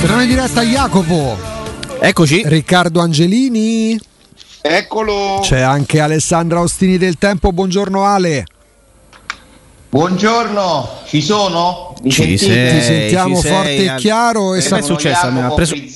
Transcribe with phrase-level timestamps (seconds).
[0.00, 1.36] Torniamo in diretta Jacopo.
[2.00, 2.42] Eccoci.
[2.46, 3.98] Riccardo Angelini.
[4.60, 5.40] Eccolo.
[5.42, 7.52] C'è anche Alessandra Ostini del Tempo.
[7.52, 8.44] Buongiorno Ale.
[9.90, 11.94] Buongiorno, ci sono?
[12.02, 14.54] Mi Ci sei, Ti sentiamo ci sei, forte e chiaro.
[14.54, 15.30] E Eh, sa- beh, è successo?
[15.32, 15.88] Mi ha preso- Sì,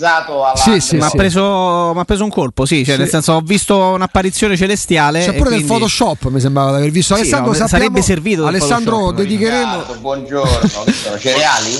[0.80, 1.16] sì, Mi ha sì.
[1.16, 3.00] preso, m'ha preso un colpo, sì, cioè Sì.
[3.02, 5.20] nel senso ho visto un'apparizione celestiale.
[5.20, 7.14] C'è e pure del quindi- Photoshop, mi sembrava di aver visto.
[7.14, 9.84] Sì, Alessandro, no, sappiamo- sarebbe servito del Alessandro, dedicheremo.
[10.00, 11.72] Buongiorno, sono cereali?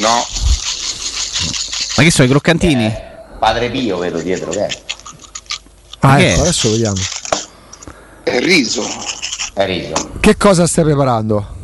[0.00, 0.26] No,
[1.98, 2.86] Ma che so, i croccantini?
[2.86, 3.02] Eh,
[3.40, 4.68] Padre Pio vedo dietro che è.
[6.00, 6.42] Ah, Che ecco, è?
[6.42, 6.96] adesso vediamo.
[8.22, 8.82] è riso.
[9.52, 10.10] È riso.
[10.20, 11.56] Che cosa stai preparando?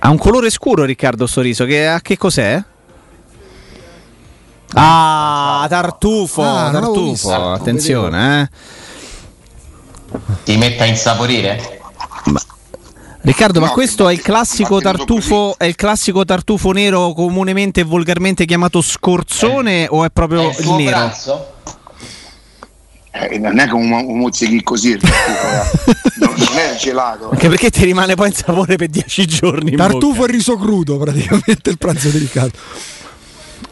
[0.00, 2.62] Ha un colore scuro Riccardo sto riso, che, a che cos'è?
[4.74, 7.50] Ah, tartufo, Ah, tartufo, visto.
[7.52, 10.16] attenzione, eh.
[10.44, 11.80] Ti metta a insaporire?
[13.20, 17.80] Riccardo, ma No, questo è il classico ma tartufo, è il classico tartufo nero comunemente
[17.80, 20.90] e volgarmente chiamato scorzone o è proprio È il il nero?
[20.96, 21.52] pranzo?
[23.10, 25.94] Eh, non è che un, un mozzichi così, il tartufo, eh.
[26.24, 27.30] non, non è gelato.
[27.30, 29.72] Anche perché ti rimane poi in sapore per dieci giorni.
[29.74, 32.56] Tartufo e riso crudo, praticamente il pranzo di Riccardo.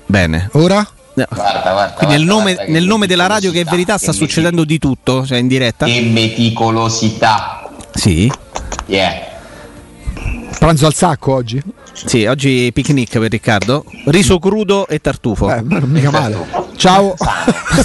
[0.06, 0.48] Bene.
[0.52, 0.78] Ora?
[1.14, 1.24] No.
[1.30, 1.94] Guarda, guarda.
[1.94, 4.78] Quindi nel guarda, nome, guarda nel nome della radio che è verità sta succedendo di
[4.78, 5.86] tutto, cioè in diretta?
[5.86, 7.70] Che meticolosità.
[7.94, 8.30] Sì.
[8.86, 9.34] Yeah.
[10.58, 11.62] Pranzo al sacco oggi?
[11.92, 13.84] Sì, oggi picnic per Riccardo.
[14.06, 15.50] Riso crudo e tartufo.
[15.52, 16.64] Eh, mica male.
[16.76, 17.14] Ciao.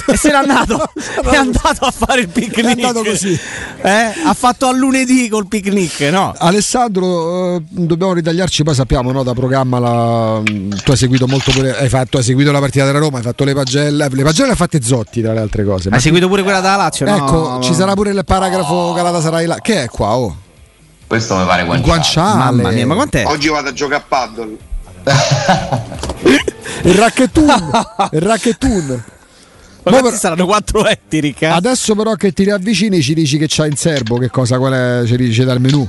[0.06, 0.82] e se n'è andato,
[1.30, 2.64] è andato a fare il picnic.
[2.64, 3.38] È andato così.
[3.82, 4.12] Eh?
[4.26, 6.34] Ha fatto a lunedì col picnic, no?
[6.36, 11.76] Alessandro, eh, dobbiamo ritagliarci, poi sappiamo no, da programma la- tu hai seguito molto pure,
[11.76, 14.52] hai, fatto, hai seguito la partita della Roma, hai fatto le pagelle, le pagelle le
[14.52, 15.88] ha fatte Zotti tra le altre cose.
[15.88, 17.16] Ma Hai seguito pure quella della Lazio, no?
[17.16, 19.56] ecco, ci sarà pure il paragrafo Galatasaray là.
[19.56, 20.16] Che è qua?
[20.16, 20.36] Oh?
[21.12, 21.86] Questo mi pare guanciale.
[21.92, 22.38] guanciale.
[22.38, 23.26] Mamma mia, ma quant'è?
[23.26, 24.56] Oggi vado a giocare a paddle.
[26.84, 27.52] Il racchettun.
[28.12, 29.04] il racchettun.
[29.82, 31.54] Ma Mo per- saranno quattro etti, Ricca?
[31.54, 35.06] Adesso però che ti riavvicini ci dici che c'hai in serbo, che cosa qual è,
[35.06, 35.86] ci dice dal menù.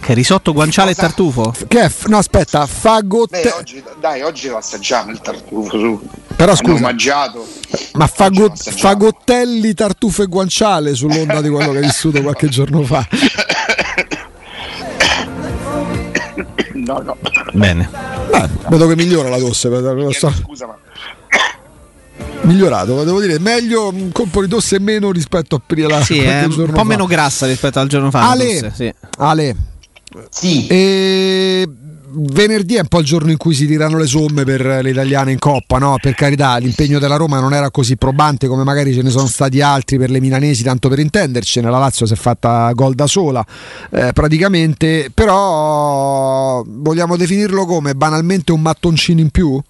[0.00, 1.52] Che risotto, guanciale e tartufo?
[1.68, 1.88] Che è?
[1.90, 3.42] f- No, aspetta, fagotte.
[3.42, 5.68] Beh, oggi, dai, oggi lo assaggiamo il tartufo.
[5.78, 6.00] Su.
[6.34, 7.46] Però scusa, mangiato.
[7.92, 8.76] ma Oggi fago- lo assaggiamo.
[8.78, 13.06] fagottelli, tartufo e guanciale sull'onda di quello che hai vissuto qualche giorno fa.
[16.84, 17.16] No, no.
[17.52, 17.88] Bene.
[18.30, 19.68] Beh, vedo che migliora la tosse.
[20.42, 20.76] Scusa, ma
[22.42, 26.44] Migliorato, devo dire, meglio un colpo di tosse meno rispetto a prima Sì, qualche è
[26.44, 26.84] un giorno po' fa.
[26.84, 28.30] meno grassa rispetto al giorno fa.
[28.30, 28.94] Ale, forse, sì.
[29.18, 29.56] Ale,
[30.28, 30.66] Sì.
[30.66, 31.66] e
[32.14, 35.32] venerdì è un po' il giorno in cui si tirano le somme per le italiane
[35.32, 35.96] in coppa, no?
[36.00, 39.60] Per carità, l'impegno della Roma non era così probante come magari ce ne sono stati
[39.60, 41.70] altri per le milanesi, tanto per intendercene.
[41.70, 43.44] La Lazio si è fatta gol da sola,
[43.90, 49.60] eh, praticamente, però vogliamo definirlo come banalmente un mattoncino in più?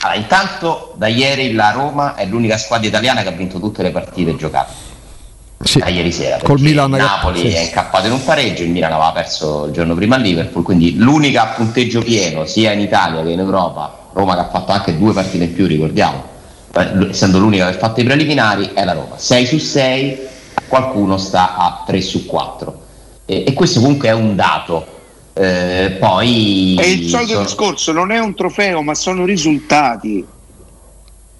[0.00, 3.90] Allora, intanto da ieri la Roma è l'unica squadra italiana che ha vinto tutte le
[3.90, 4.91] partite giocate.
[5.62, 5.78] Sì.
[5.78, 6.38] Da ieri sera.
[6.42, 7.46] Col Milan il Napoli sì.
[7.48, 10.96] è incappato in un pareggio, il Milan aveva perso il giorno prima a Liverpool, quindi
[10.96, 14.98] l'unica a punteggio pieno sia in Italia che in Europa, Roma che ha fatto anche
[14.98, 16.22] due partite in più, ricordiamo,
[16.74, 19.16] eh, essendo l'unica che ha fatto i preliminari, è la Roma.
[19.16, 20.18] 6 su 6,
[20.66, 22.80] qualcuno sta a 3 su 4.
[23.26, 24.86] E, e questo comunque è un dato.
[25.34, 30.26] Eh, poi è il solito sono- discorso, non è un trofeo, ma sono risultati.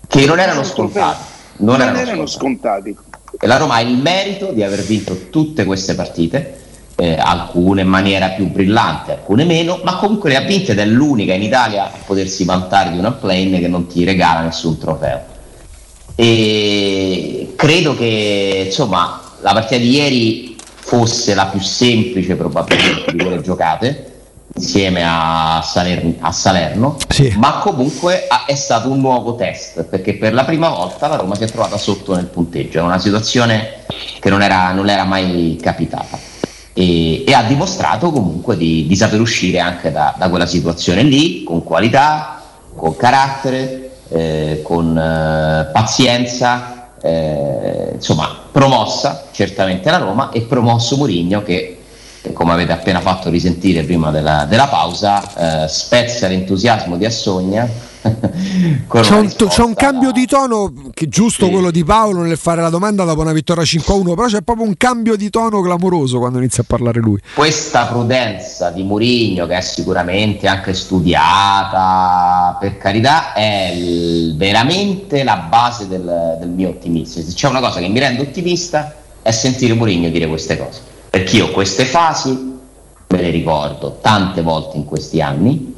[0.06, 1.22] che non erano scontati.
[1.56, 2.90] Non, Non, erano erano scontati.
[2.92, 3.10] scontati.
[3.40, 6.60] E la Roma ha il merito di aver vinto tutte queste partite,
[6.96, 10.84] eh, alcune in maniera più brillante, alcune meno, ma comunque le ha vinte ed è
[10.84, 15.20] l'unica in Italia a potersi vantare di una plane che non ti regala nessun trofeo.
[16.14, 23.40] E credo che insomma la partita di ieri fosse la più semplice probabilmente di quelle
[23.40, 24.11] giocate
[24.54, 27.32] insieme a, Saler- a Salerno, Sì.
[27.38, 31.34] ma comunque ha- è stato un nuovo test perché per la prima volta la Roma
[31.34, 33.84] si è trovata sotto nel punteggio, è una situazione
[34.20, 36.18] che non era, non era mai capitata
[36.74, 41.42] e, e ha dimostrato comunque di, di saper uscire anche da, da quella situazione lì
[41.44, 42.42] con qualità,
[42.74, 51.42] con carattere, eh, con eh, pazienza, eh, insomma promossa certamente la Roma e promosso Mourinho
[51.42, 51.81] che che,
[52.32, 57.90] come avete appena fatto risentire prima della, della pausa, eh, spezza l'entusiasmo di Assogna.
[58.92, 61.52] C'è un, c'è un cambio da- di tono, che giusto Sì.
[61.52, 64.76] quello di Paolo nel fare la domanda dopo una vittoria 5-1, però c'è proprio un
[64.76, 67.20] cambio di tono clamoroso quando inizia a parlare lui.
[67.34, 75.36] Questa prudenza di Murigno, che è sicuramente anche studiata, per carità, è il- veramente la
[75.48, 77.22] base del, del mio ottimismo.
[77.22, 80.90] Se c'è una cosa che mi rende ottimista è sentire Murigno dire queste cose.
[81.12, 82.30] Perché io queste fasi
[83.08, 85.74] me le ricordo tante volte in questi anni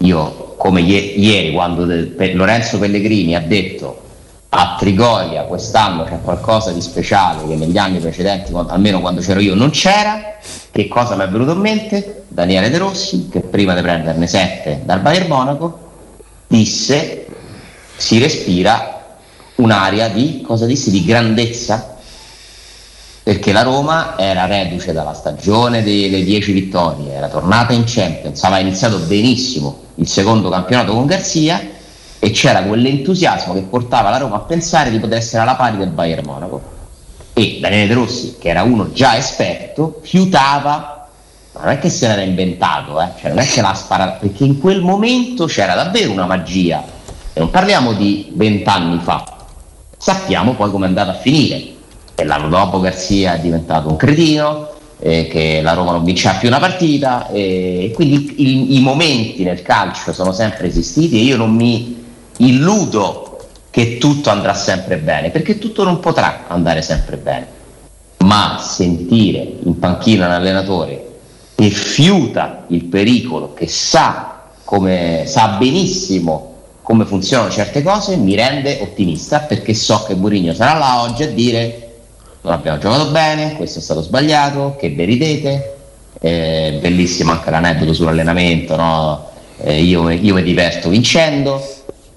[0.00, 4.02] io come ie- ieri quando de- pe- Lorenzo Pellegrini ha detto
[4.50, 9.40] a Trigoria quest'anno c'è qualcosa di speciale che negli anni precedenti, quando- almeno quando c'ero
[9.40, 10.36] io, non c'era,
[10.70, 12.24] che cosa mi è venuto in mente?
[12.28, 15.78] Daniele De Rossi, che prima di prenderne 7 dal Bayern Monaco,
[16.46, 17.26] disse
[17.96, 19.16] si respira
[19.56, 21.96] un'aria di, cosa disse, di grandezza
[23.28, 28.60] perché la Roma era reduce dalla stagione delle 10 vittorie, era tornata in Champions, aveva
[28.60, 31.60] iniziato benissimo il secondo campionato con Garzia
[32.18, 35.90] e c'era quell'entusiasmo che portava la Roma a pensare di poter essere alla pari del
[35.90, 36.62] Bayern Monaco.
[37.34, 41.10] E Daniele De Rossi, che era uno già esperto, fiutava,
[41.52, 43.10] ma non è che se l'era inventato, eh?
[43.20, 46.82] cioè non è che l'ha sparato, perché in quel momento c'era davvero una magia.
[47.34, 49.22] E non parliamo di vent'anni fa,
[49.98, 51.76] sappiamo poi come è andata a finire
[52.20, 56.48] e l'anno dopo Garzia è diventato un cretino, eh, che la Roma non vinceva più
[56.48, 61.54] una partita e quindi il- i momenti nel calcio sono sempre esistiti e io non
[61.54, 62.04] mi
[62.38, 63.38] illudo
[63.70, 67.46] che tutto andrà sempre bene, perché tutto non potrà andare sempre bene,
[68.24, 71.18] ma sentire in panchina un allenatore
[71.54, 78.78] che fiuta il pericolo, che sa, come, sa benissimo come funzionano certe cose, mi rende
[78.80, 81.87] ottimista perché so che Mourinho sarà là oggi a dire
[82.42, 85.76] non abbiamo giocato bene, questo è stato sbagliato, che vi ridete,
[86.20, 89.30] eh, bellissimo anche l'aneddoto sull'allenamento, no?
[89.60, 91.60] Eh, io, io mi diverto vincendo,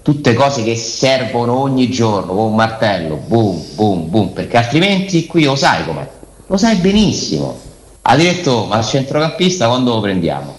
[0.02, 5.44] tutte cose che servono ogni giorno con un martello, boom, boom, boom, perché altrimenti qui
[5.44, 6.08] lo sai com'è,
[6.48, 7.60] lo sai benissimo.
[8.04, 10.58] Ha detto, ma il centrocampista quando lo prendiamo?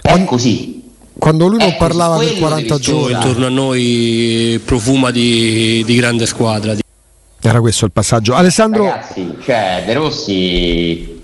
[0.00, 0.90] È così.
[1.18, 6.26] Quando lui non parlava per 40 devi giorni, intorno a noi profuma di, di grande
[6.26, 6.74] squadra.
[6.74, 6.81] di-
[7.48, 8.34] era questo il passaggio.
[8.34, 11.22] Alessandro, Ragazzi, cioè De Rossi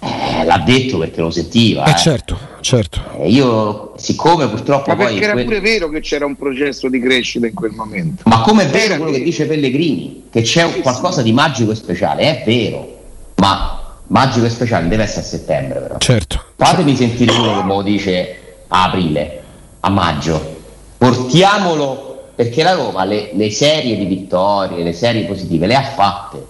[0.00, 1.84] eh, l'ha detto perché lo sentiva.
[1.84, 1.96] eh eh.
[1.96, 3.00] certo, certo.
[3.18, 5.06] Eh, Io, siccome purtroppo Ma poi.
[5.06, 8.22] perché era que- pure vero che c'era un processo di crescita in quel momento.
[8.26, 11.74] Ma come è vero quello che dice Pellegrini, che c'è un- qualcosa di magico e
[11.74, 12.98] speciale, è vero,
[13.36, 15.98] ma magico e speciale deve essere a settembre però.
[15.98, 16.40] Certo.
[16.56, 18.36] Fatemi sentire uno che me lo dice
[18.68, 19.42] a aprile,
[19.80, 20.54] a maggio.
[20.98, 26.46] Portiamolo perché la Roma le, le serie di vittorie, le serie positive le ha fatte.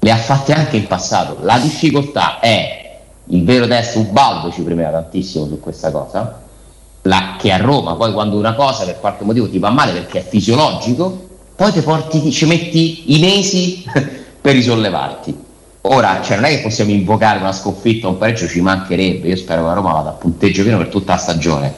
[0.00, 1.38] Le ha fatte anche in passato.
[1.42, 6.40] La difficoltà è il vero test Ubaldo ci premeva tantissimo su questa cosa.
[7.02, 10.18] La- che a Roma poi quando una cosa per qualche motivo ti va male perché
[10.18, 13.84] è fisiologico, poi ti porti, ci metti i mesi
[14.40, 15.50] per risollevarti.
[15.82, 19.28] Ora, cioè, non è che possiamo invocare una sconfitta o un pareggio, ci mancherebbe.
[19.28, 21.72] Io spero che la Roma vada a punteggio pieno per tutta la stagione.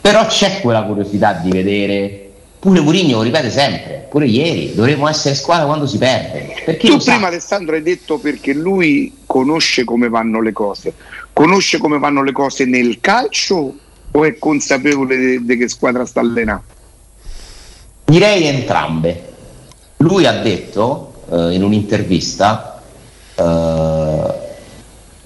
[0.00, 2.23] Però c'è quella curiosità di vedere.
[2.64, 6.62] Pure Mourinho lo ripete sempre, pure ieri, dovremmo essere squadra quando si perde.
[6.64, 7.12] Perché Tu lo sa.
[7.12, 10.94] prima Alessandro hai detto perché lui conosce come vanno le cose.
[11.34, 13.74] Conosce come vanno le cose nel calcio
[14.10, 16.62] o è consapevole di che squadra sta allenando?
[18.06, 19.34] Direi entrambe.
[19.98, 22.80] Lui ha detto eh, in un'intervista,
[23.34, 24.34] eh,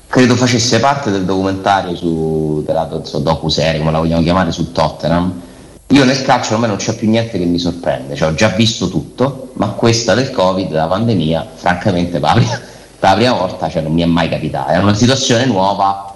[0.08, 5.46] credo facesse parte del documentario su della so, docu-serie, come la vogliamo chiamare, su Tottenham.
[5.90, 8.90] Io nel calcio me non c'è più niente che mi sorprende, cioè, ho già visto
[8.90, 12.60] tutto, ma questa del Covid, della pandemia, francamente per la prima,
[13.24, 14.72] la volta cioè, non mi è mai capitata.
[14.72, 16.14] È una situazione nuova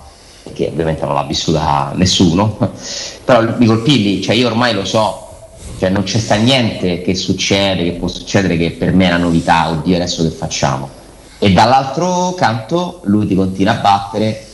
[0.53, 2.59] che ovviamente non l'ha vissuta nessuno,
[3.25, 5.29] però mi colpì lì, cioè io ormai lo so,
[5.79, 9.25] cioè non c'è sta niente che succede, che può succedere che per me è una
[9.25, 10.91] novità, oddio adesso che facciamo.
[11.39, 14.49] E dall'altro canto lui ti continua a battere,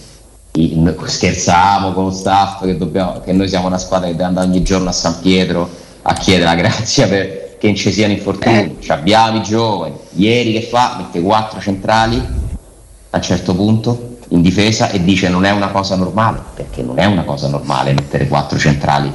[1.07, 4.63] scherzavamo con lo staff che, dobbiamo, che noi siamo una squadra che deve andare ogni
[4.63, 5.69] giorno a San Pietro
[6.03, 10.53] a chiedere la grazia per che non ci siano infortuni, Ci abbiamo i giovani, ieri
[10.53, 12.17] che fa mette quattro centrali
[13.11, 16.99] a un certo punto in difesa e dice non è una cosa normale, perché non
[16.99, 19.13] è una cosa normale mettere quattro centrali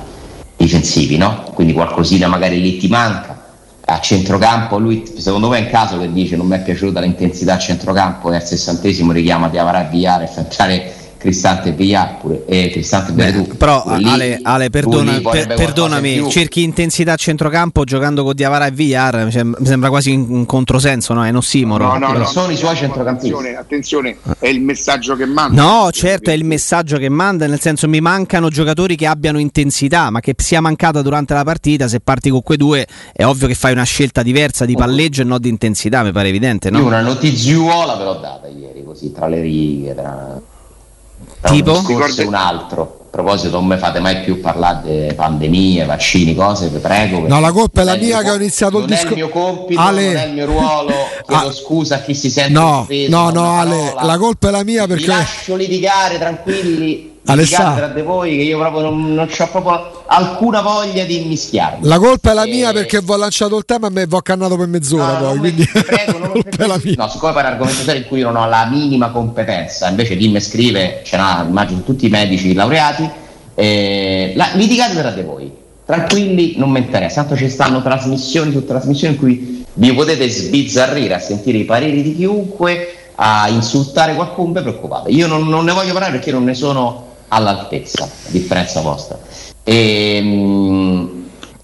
[0.58, 1.44] difensivi, no?
[1.54, 3.42] Quindi qualcosina magari lì ti manca.
[3.86, 7.56] A centrocampo lui secondo me è un caso che dice non mi è piaciuta l'intensità
[7.56, 12.44] a centrocampo e al sessantesimo richiama Diavara e Villar e fa entrare Cristante Villar pure
[12.46, 13.56] e Cristante Beretù.
[13.56, 18.66] Però lì- Ale, Ale, perdona- per- in perdonami, cerchi intensità a centrocampo giocando con Diavara
[18.66, 21.24] e Villar, cioè, mi sembra quasi un, controsenso, no?
[21.24, 21.98] È un ossimoro.
[21.98, 23.32] no, sono i suoi centrocampisti.
[23.34, 25.62] Attenzione, attenzione, è il messaggio che manda.
[25.62, 30.10] No, certo, è il messaggio che manda, nel senso mi mancano giocatori che abbiano intensità,
[30.10, 33.56] ma che sia mancata durante la partita, se parti con quei due è ovvio che
[33.56, 36.86] fai una scelta diversa di palleggio e non di intensità, mi pare evidente, Io no?
[36.86, 40.42] una notiziuola ve l'ho data ieri, così tra le righe, tra
[41.42, 41.72] Tipo?
[41.72, 42.98] un discorso e un altro.
[43.04, 47.28] A proposito, non mi fate mai più parlare di pandemie, vaccini, cose, vi prego.
[47.28, 49.80] No, la colpa è la mia che ho iniziato il non è il mio compito,
[49.80, 50.92] Ale- non è il mio ruolo.
[51.28, 51.52] Chiedo Ah.
[51.52, 54.04] scusa a chi si sente No, offeso no, no, Ale, parola.
[54.06, 57.12] la colpa è la mia Vi perché lascio litigare tranquilli.
[57.26, 57.86] Alessandro.
[57.86, 61.88] tra di voi che io proprio non, non ho proprio alcuna voglia di mischiarmi.
[61.88, 64.16] La colpa è la E- mia perché vi ho lanciato il tema e me vi
[64.16, 66.96] ho cannato per mezz'ora No, poi, quindi prego, non colpa è la mia.
[66.98, 69.88] No, siccome poi è un argomento serio in cui io non ho la minima competenza,
[69.90, 73.10] invece chi mi scrive, ce n'ha immagino tutti i medici laureati,
[73.56, 75.52] eh, la, litigate tra di voi,
[75.86, 81.14] tranquilli, non mi interessa, tanto ci stanno trasmissioni su trasmissioni in cui vi potete sbizzarrire
[81.14, 85.72] a sentire i pareri di chiunque, a insultare qualcuno, vi preoccupate, io non, non ne
[85.72, 89.18] voglio parlare perché non ne sono all'altezza, a differenza vostra.
[89.64, 91.10] E, mh,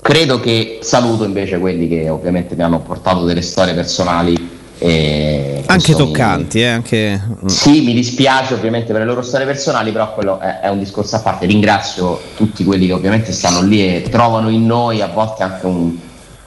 [0.02, 4.58] credo che saluto invece quelli che ovviamente mi hanno portato delle storie personali.
[4.82, 7.22] eh, Anche questo mi- toccanti, eh, anche...
[7.48, 11.18] sì, mi dispiace ovviamente per le loro storie personali, però quello è, è un discorso
[11.18, 11.46] a parte.
[11.46, 15.98] Ringrazio tutti quelli che ovviamente stanno lì e trovano in noi a volte anche un,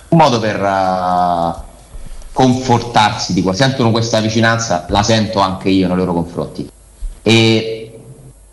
[0.08, 1.70] un modo per eh,
[2.32, 3.52] confortarsi di qua.
[3.52, 6.66] Sentono questa vicinanza, la sento anche io nei loro confronti.
[7.22, 7.81] E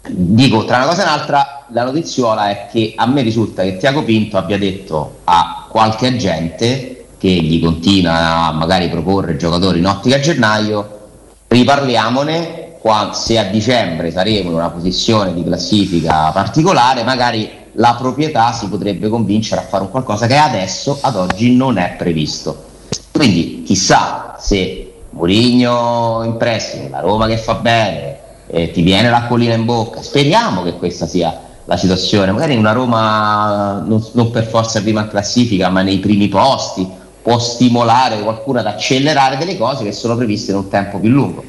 [0.09, 4.03] dico tra una cosa e un'altra, la notiziola è che a me risulta che Tiago
[4.03, 10.15] Pinto abbia detto a qualche agente che gli continua a magari proporre giocatori in ottica
[10.15, 10.99] a gennaio
[11.47, 12.67] riparliamone
[13.11, 19.09] se a dicembre saremo in una posizione di classifica particolare, magari la proprietà si potrebbe
[19.09, 22.65] convincere a fare un qualcosa che adesso, ad oggi, non è previsto.
[23.11, 28.18] Quindi chissà se Mourinho in pressing, la Roma che fa bene,
[28.51, 33.83] eh, ti viene l'acquolina in bocca, speriamo che questa sia la situazione, magari una Roma
[33.85, 36.87] non, non per forza prima in classifica, ma nei primi posti,
[37.21, 41.43] può stimolare qualcuno ad accelerare delle cose che sono previste in un tempo più lungo.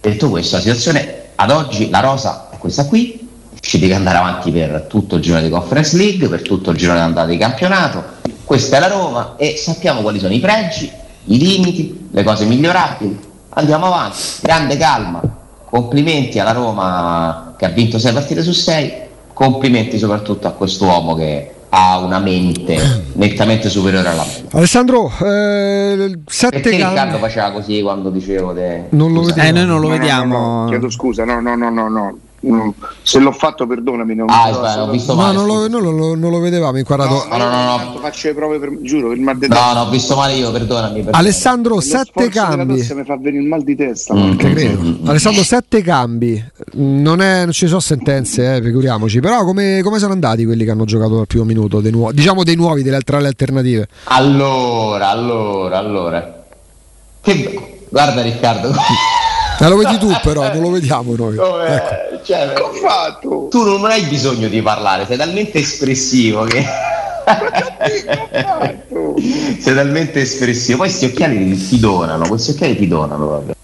[0.00, 3.28] Detto questo, la situazione ad oggi, la rosa è questa qui,
[3.58, 7.00] ci deve andare avanti per tutto il girone di Conference League, per tutto il girone
[7.00, 8.04] d'andata di campionato,
[8.44, 10.88] questa è la Roma e sappiamo quali sono i pregi,
[11.24, 13.18] i limiti, le cose migliorabili,
[13.48, 15.42] andiamo avanti, grande calma,
[15.78, 18.92] complimenti alla Roma che ha vinto 6 partite su 6,
[19.32, 22.78] complimenti soprattutto a quest'uomo che ha una mente
[23.14, 24.44] nettamente superiore alla mia.
[24.52, 27.18] Alessandro, eh, sette Perché Riccardo gambe.
[27.18, 28.84] faceva così quando dicevo de...
[28.90, 29.48] Non lo vedevo.
[29.48, 30.38] Eh, noi non lo No, vediamo.
[30.38, 32.18] no, no, chiedo scusa, no, no, no, no, no.
[33.02, 34.14] Se l'ho fatto, perdonami.
[34.14, 35.34] Non Ah, sbaglio, ho visto No, male.
[35.36, 37.26] non lo, non lo- non lo vedevamo inquadrato.
[37.30, 39.66] No, no, no, no, faccio le prove per giuro, per il mal di testa.
[39.66, 40.94] No, no, ho visto male io, perdonami.
[40.94, 41.22] perdonami.
[41.24, 42.74] Alessandro, sette cambi.
[42.74, 44.14] mi fa venire il mal di testa.
[44.14, 44.36] Mm.
[44.36, 44.80] Te credo.
[44.82, 45.08] Mm.
[45.08, 46.44] Alessandro, sette cambi.
[46.74, 49.20] Non, è- non ci sono sentenze, eh, figuriamoci.
[49.20, 51.80] Però, come, come sono andati quelli che hanno giocato al primo minuto?
[51.80, 53.88] Dei nuovi, diciamo dei nuovi, delle, le alternative.
[54.04, 56.42] Allora, allora, allora.
[57.20, 57.68] Che...
[57.88, 58.72] Guarda Riccardo,
[59.64, 61.36] Eh, lo vedi tu, però, non lo vediamo noi.
[61.36, 62.24] come- Ecco.
[62.24, 63.48] cioè, Che ho fatto?
[63.50, 66.62] tu non hai bisogno di parlare, sei talmente espressivo che...
[69.58, 70.78] sei talmente espressivo.
[70.78, 73.54] Poi questi occhiali ti, ti donano, questi occhiali ti donano proprio.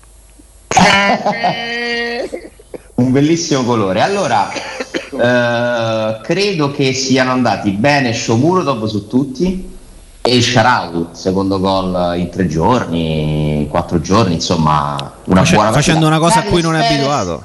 [2.95, 4.00] Un bellissimo colore.
[4.00, 9.76] Allora, eh, credo che siano andati bene Shomurodov su tutti
[10.23, 16.09] e il Sharawi, secondo gol in tre giorni, quattro giorni, insomma, una Face- buona facendo
[16.09, 16.19] partita.
[16.19, 17.45] una cosa a cui Carles non è Perez- abituato.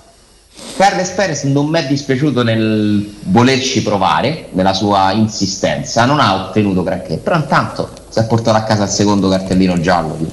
[0.77, 6.83] Carles Perez non mi è dispiaciuto nel volerci provare, nella sua insistenza, non ha ottenuto
[6.83, 10.29] granché, però intanto si è portato a casa il secondo cartellino giallo di,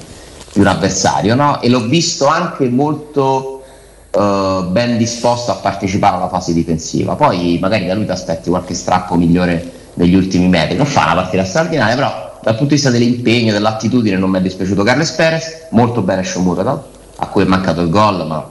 [0.53, 1.61] di un avversario, no?
[1.61, 3.63] E l'ho visto anche molto
[4.11, 7.15] eh, ben disposto a partecipare alla fase difensiva.
[7.15, 10.77] Poi magari da lui ti aspetti qualche strappo migliore negli ultimi metri.
[10.77, 14.43] Non fa una partita straordinaria, però dal punto di vista dell'impegno, dell'attitudine non mi è
[14.43, 14.83] dispiaciuto.
[14.83, 16.83] Carles Perez, molto bene Shomurodov,
[17.17, 18.49] a cui è mancato il gol, ma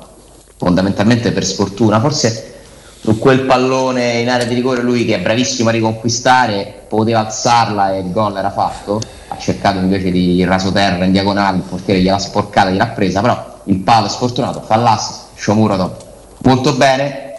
[0.56, 2.00] fondamentalmente per sfortuna.
[2.00, 2.54] Forse
[3.02, 7.94] su quel pallone in area di rigore lui che è bravissimo a riconquistare poteva alzarla
[7.94, 9.02] e il gol era fatto.
[9.28, 13.78] Ha cercato invece di rasoterra in diagonale il portiere gliel'ha sporcata gliel'ha presa però il
[13.78, 15.96] palo è sfortunato fa l'assist Shomurodov
[16.44, 17.31] molto bene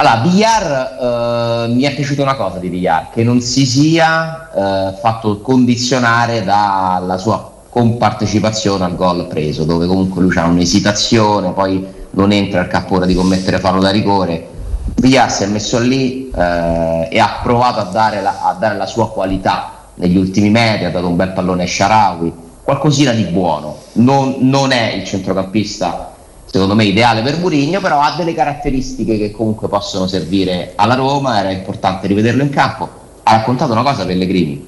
[0.00, 4.94] allora Villar eh, mi è piaciuta una cosa di Villar che non si sia eh,
[4.98, 12.32] fatto condizionare dalla sua compartecipazione al gol preso dove comunque lui ha un'esitazione poi non
[12.32, 14.48] entra il capo di commettere fallo da rigore
[14.96, 18.86] Villar si è messo lì eh, e ha provato a dare, la, a dare la
[18.86, 23.76] sua qualità negli ultimi metri, ha dato un bel pallone a Sharawi, qualcosina di buono.
[23.92, 26.09] Non, non è il centrocampista,
[26.50, 31.38] secondo me, ideale per Murigno, però ha delle caratteristiche che comunque possono servire alla Roma,
[31.38, 32.88] era importante rivederlo in campo.
[33.22, 34.66] Ha raccontato una cosa Pellegrini,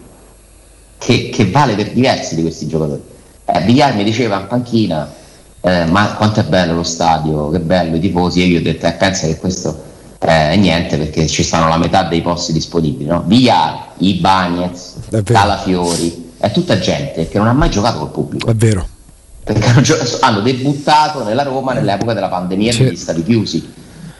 [0.99, 3.03] che, che vale per diversi di questi giocatori.
[3.45, 5.13] Eh, Villar mi diceva in panchina,
[5.61, 8.87] eh, ma quanto è bello lo stadio, che bello i tifosi, e io ho detto,
[8.87, 13.25] eh, pensa che questo è niente perché ci stanno la metà dei posti disponibili, no?
[13.27, 13.89] Villar,
[15.09, 15.23] vero.
[15.25, 18.87] Calafiori, è tutta gente che non ha mai giocato col pubblico, È vero.
[19.45, 19.75] Perché
[20.21, 23.73] hanno, debuttato nella Roma nell'epoca della pandemia e degli stati chiusi.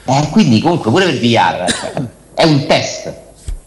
[0.05, 2.03] Eh, quindi comunque pure per VR cioè,
[2.35, 3.13] è un test,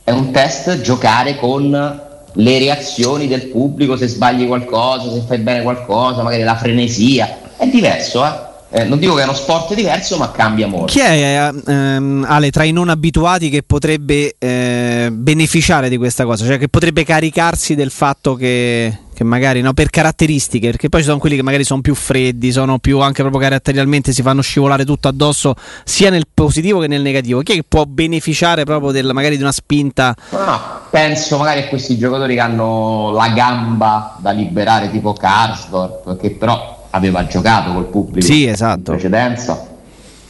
[0.03, 2.03] è un test giocare con
[2.37, 7.67] le reazioni del pubblico, se sbagli qualcosa, se fai bene qualcosa, magari la frenesia, è
[7.67, 8.53] diverso, eh?
[8.71, 10.87] Eh, non dico che è uno sport diverso, ma cambia molto.
[10.87, 16.45] Chi è ehm, Ale tra i non abituati che potrebbe eh, beneficiare di questa cosa?
[16.45, 21.07] Cioè che potrebbe caricarsi del fatto che, che magari no, per caratteristiche, perché poi ci
[21.07, 24.83] sono quelli che magari sono più freddi, sono più anche proprio caratterialmente si fanno scivolare
[24.83, 25.55] tutto addosso,
[25.85, 27.39] sia nel positivo che nel negativo.
[27.39, 30.13] Chi è che può beneficiare proprio del, magari di una spinta?
[30.31, 36.31] No, penso magari a questi giocatori che hanno la gamba da liberare, tipo Karsdorp, che
[36.31, 38.77] però aveva giocato col pubblico sì, esatto.
[38.77, 39.67] in precedenza.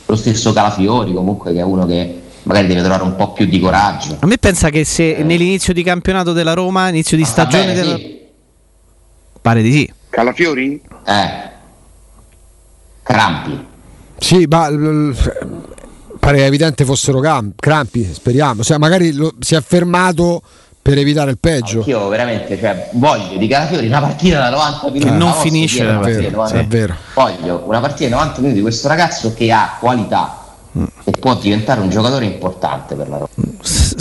[0.05, 3.59] Lo stesso Calafiori, comunque, che è uno che magari deve trovare un po' più di
[3.59, 4.17] coraggio.
[4.19, 5.23] A me pensa che se eh.
[5.23, 7.95] nell'inizio di campionato della Roma, inizio di ah, stagione bene, della...
[7.95, 8.23] sì.
[9.45, 9.93] Pare di sì.
[10.09, 10.81] Calafiori?
[11.05, 11.49] Eh.
[13.03, 13.65] Crampi.
[14.17, 14.71] Sì, ma
[16.19, 17.21] pare evidente fossero
[17.55, 18.63] crampi, speriamo.
[18.63, 20.41] Cioè, magari lo, si è fermato
[20.81, 21.83] per evitare il peggio.
[21.85, 25.05] Io veramente cioè, voglio di Calafiori una partita da 90 minuti.
[25.05, 26.47] Che non finisce la partita.
[26.47, 26.95] È vero.
[27.13, 30.43] Voglio una partita da 90 minuti di questo ragazzo che ha qualità
[31.03, 33.29] e può diventare un giocatore importante per la Roma.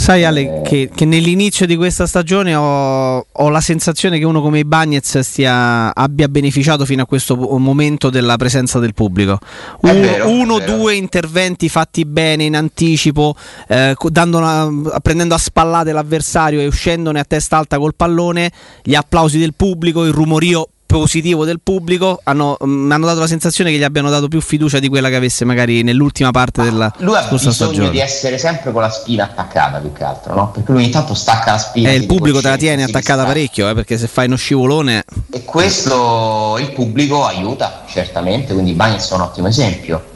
[0.05, 0.61] Sai Ale, eh.
[0.61, 5.17] che, che, nell'inizio di questa stagione ho, ho, la sensazione che uno come i Bagnets
[5.21, 9.39] stia, abbia beneficiato fino a questo momento della presenza del pubblico.
[9.79, 13.35] Un, vero, uno, due interventi fatti bene in anticipo,
[13.67, 14.69] eh, una,
[15.01, 18.51] prendendo a spallate l'avversario e uscendone a testa alta col pallone,
[18.83, 23.27] gli applausi del pubblico, il rumorio positivo del pubblico hanno, mi mm, hanno dato la
[23.27, 26.69] sensazione che gli abbiano dato più fiducia di quella che avesse magari nell'ultima parte Ma
[26.69, 27.89] della lui ha bisogno stagione.
[27.89, 30.51] di essere sempre con la spina attaccata più che altro no?
[30.51, 33.69] perché lui ogni tanto stacca la spina eh, il pubblico te la tiene attaccata parecchio
[33.69, 39.13] eh, perché se fai uno scivolone e questo il pubblico aiuta certamente quindi Bagnes è
[39.15, 40.13] un ottimo esempio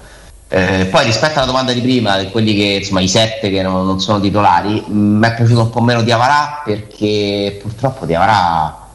[0.51, 3.85] eh, poi rispetto alla domanda di prima, di quelli che insomma i sette che non,
[3.85, 8.88] non sono titolari, mi è piaciuto un po' meno di Avarà perché purtroppo di Avarà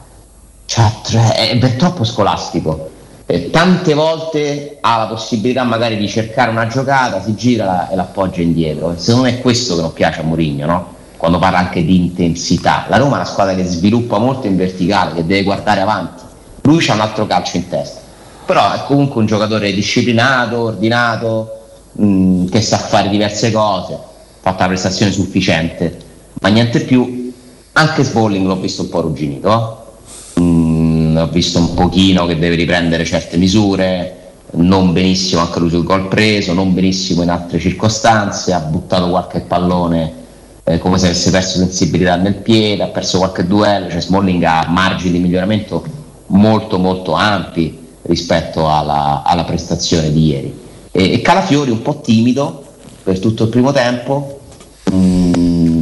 [0.65, 2.91] cioè, è per troppo scolastico.
[3.27, 8.41] Eh, tante volte ha la possibilità magari di cercare una giocata, si gira e l'appoggia
[8.41, 8.93] indietro.
[8.97, 10.93] Secondo me è questo che non piace a Mourinho, no?
[11.17, 12.85] quando parla anche di intensità.
[12.87, 16.23] La Roma è una squadra che sviluppa molto in verticale, che deve guardare avanti.
[16.61, 17.99] Lui c'ha un altro calcio in testa,
[18.45, 21.59] però è comunque un giocatore disciplinato, ordinato,
[21.93, 23.99] mh, mm, che sa fare diverse cose, ha
[24.41, 25.97] fatto una prestazione sufficiente,
[26.41, 27.33] ma niente più.
[27.73, 29.51] Anche Sbolling l'ho visto un po' arrugginito.
[29.51, 29.84] Eh?
[30.39, 35.83] Mm, ho visto un pochino che deve riprendere certe misure, non benissimo anche lui sul
[35.83, 40.23] gol preso, non benissimo in altre circostanze, ha buttato qualche pallone
[40.63, 44.65] eh, come se avesse perso sensibilità nel piede, ha perso qualche duello, cioè Smalling ha
[44.67, 45.83] margini di miglioramento
[46.27, 50.59] molto molto ampi rispetto alla, alla prestazione di ieri.
[50.91, 52.63] E, e Calafiori un po' timido
[53.03, 54.34] per tutto il primo tempo,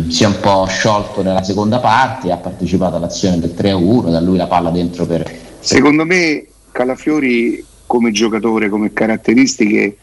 [0.10, 4.38] si è un po' sciolto nella seconda parte, ha partecipato all'azione del 3-1, da lui
[4.38, 5.30] la palla dentro per...
[5.60, 9.98] Secondo me Calafiori come giocatore, come caratteristiche,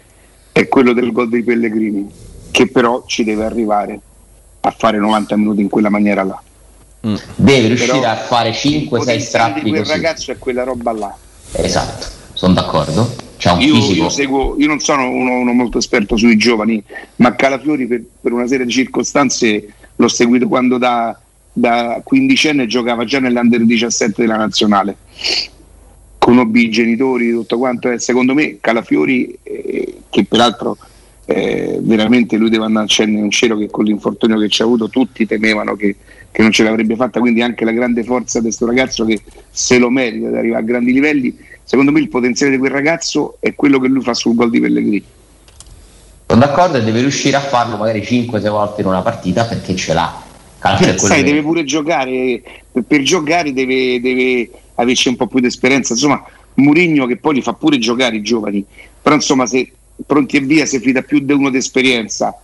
[0.52, 2.08] è quello del gol dei Pellegrini,
[2.50, 4.00] che però ci deve arrivare
[4.60, 6.40] a fare 90 minuti in quella maniera là.
[7.06, 7.14] Mm.
[7.34, 9.90] Deve riuscire però a fare 5-6 strappi quel così.
[9.90, 11.16] ragazzo è quella roba là.
[11.52, 13.28] Esatto, sono d'accordo.
[13.58, 16.82] Io, io, seguo, io, non sono uno, uno, molto esperto sui giovani,
[17.16, 19.66] ma Calafiori per, per una serie di circostanze
[20.00, 21.16] l'ho seguito quando da,
[21.52, 24.96] da quindicenne giocava già nell'Under 17 della nazionale.
[26.18, 27.90] Conobbi i genitori tutto quanto.
[27.90, 30.76] E secondo me Calafiori eh, che peraltro
[31.26, 34.64] eh, veramente lui deve andare a in un cielo che con l'infortunio che ci ha
[34.64, 35.96] avuto tutti temevano che,
[36.30, 37.20] che, non ce l'avrebbe fatta.
[37.20, 40.66] Quindi anche la grande forza di questo ragazzo che se lo merita di arrivare a
[40.66, 41.36] grandi livelli.
[41.62, 44.60] Secondo me il potenziale di quel ragazzo è quello che lui fa sul gol di
[44.60, 45.04] Pellegrini
[46.30, 49.92] sono d'accordo e deve riuscire a farlo magari 5-6 volte in una partita perché ce
[49.92, 50.22] l'ha.
[50.60, 52.40] Cioè, sai, deve pure giocare,
[52.70, 55.94] per, per giocare deve, deve, averci un po' più di esperienza.
[55.94, 56.22] Insomma,
[56.54, 58.64] Murigno che poi li fa pure giocare i giovani,
[59.02, 59.72] però insomma se
[60.06, 62.38] pronti e via si fida più di uno di esperienza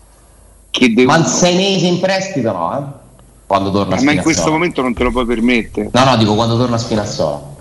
[0.71, 2.79] che di Ma sei mesi in prestito no?
[2.79, 3.05] Eh?
[3.47, 5.91] Quando torna a Ma in questo momento non te lo puoi permettere.
[5.93, 7.55] No, no, dico quando torna a Spinazzola.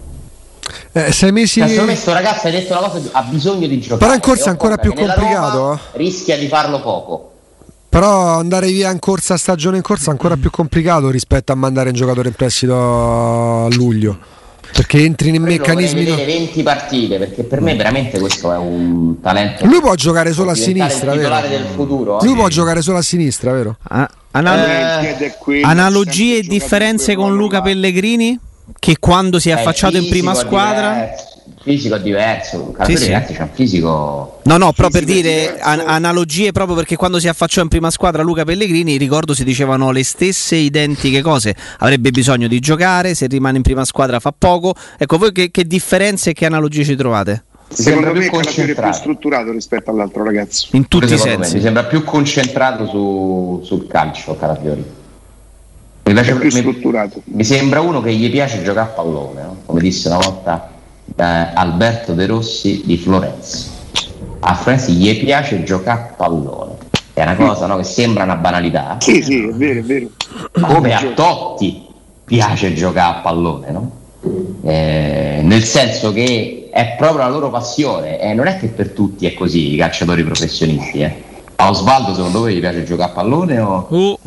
[0.91, 1.59] Eh, sei mesi.
[1.59, 3.99] Cioè, secondo me questo ragazzo hai detto una cosa, ha bisogno di giocare.
[3.99, 5.57] Però in corsa è ancora più complicato.
[5.57, 5.97] Roma, eh.
[5.97, 7.31] rischia di farlo poco.
[7.89, 11.89] Però andare via in corsa, stagione in corsa, è ancora più complicato rispetto a mandare
[11.89, 14.17] un giocatore in prestito a luglio.
[14.73, 16.03] Perché entri nei Quello meccanismi.
[16.03, 19.65] Devi vedere 20 partite, perché per me veramente questo è un talento.
[19.65, 21.47] Lui può giocare solo a sinistra, vero?
[21.47, 23.77] Del futuro, Lui può giocare solo a sinistra, vero?
[23.83, 28.37] Ah, anal- eh, analogie e differenze con Luca Pellegrini?
[28.79, 31.09] Che quando si è affacciato in prima squadra
[31.61, 32.75] fisico è diverso.
[32.83, 33.11] Sì, sì.
[33.11, 34.39] ragazzi, c'è un fisico.
[34.43, 35.63] No, no, però per Fisico dire diverso.
[35.67, 39.89] an- analogie proprio perché quando si affacciò in prima squadra Luca Pellegrini, ricordo si dicevano
[39.89, 41.55] le stesse identiche cose.
[41.79, 44.75] Avrebbe bisogno di giocare, se rimane in prima squadra fa poco.
[44.97, 47.45] Ecco, voi che, che differenze e che analogie ci trovate?
[47.67, 48.97] Mi Secondo sembra me più Calafiori è più concentrato.
[48.97, 50.67] strutturato rispetto all'altro ragazzo.
[50.73, 51.55] In tutti i secondo me, sensi.
[51.55, 54.85] Mi sembra più concentrato su- sul calcio Calafiori.
[56.05, 57.21] Mi, piace- più mi- strutturato.
[57.25, 59.57] mi sembra uno che gli piace giocare a pallone, no?
[59.65, 60.69] come disse una volta
[61.15, 63.69] eh, Alberto De Rossi di Florenzi.
[64.41, 66.73] A Florenzi gli piace giocare a pallone.
[67.13, 70.09] È una cosa no, che sembra una banalità, Sì, sì, è vero, è vero.
[70.61, 71.87] come a Totti
[72.23, 73.91] piace giocare a pallone, no?
[74.63, 79.25] Eh, nel senso che è proprio la loro passione e non è che per tutti
[79.25, 80.99] è così i calciatori professionisti.
[80.99, 81.23] Eh.
[81.55, 84.17] A Osvaldo secondo voi gli piace giocare a pallone o Uh,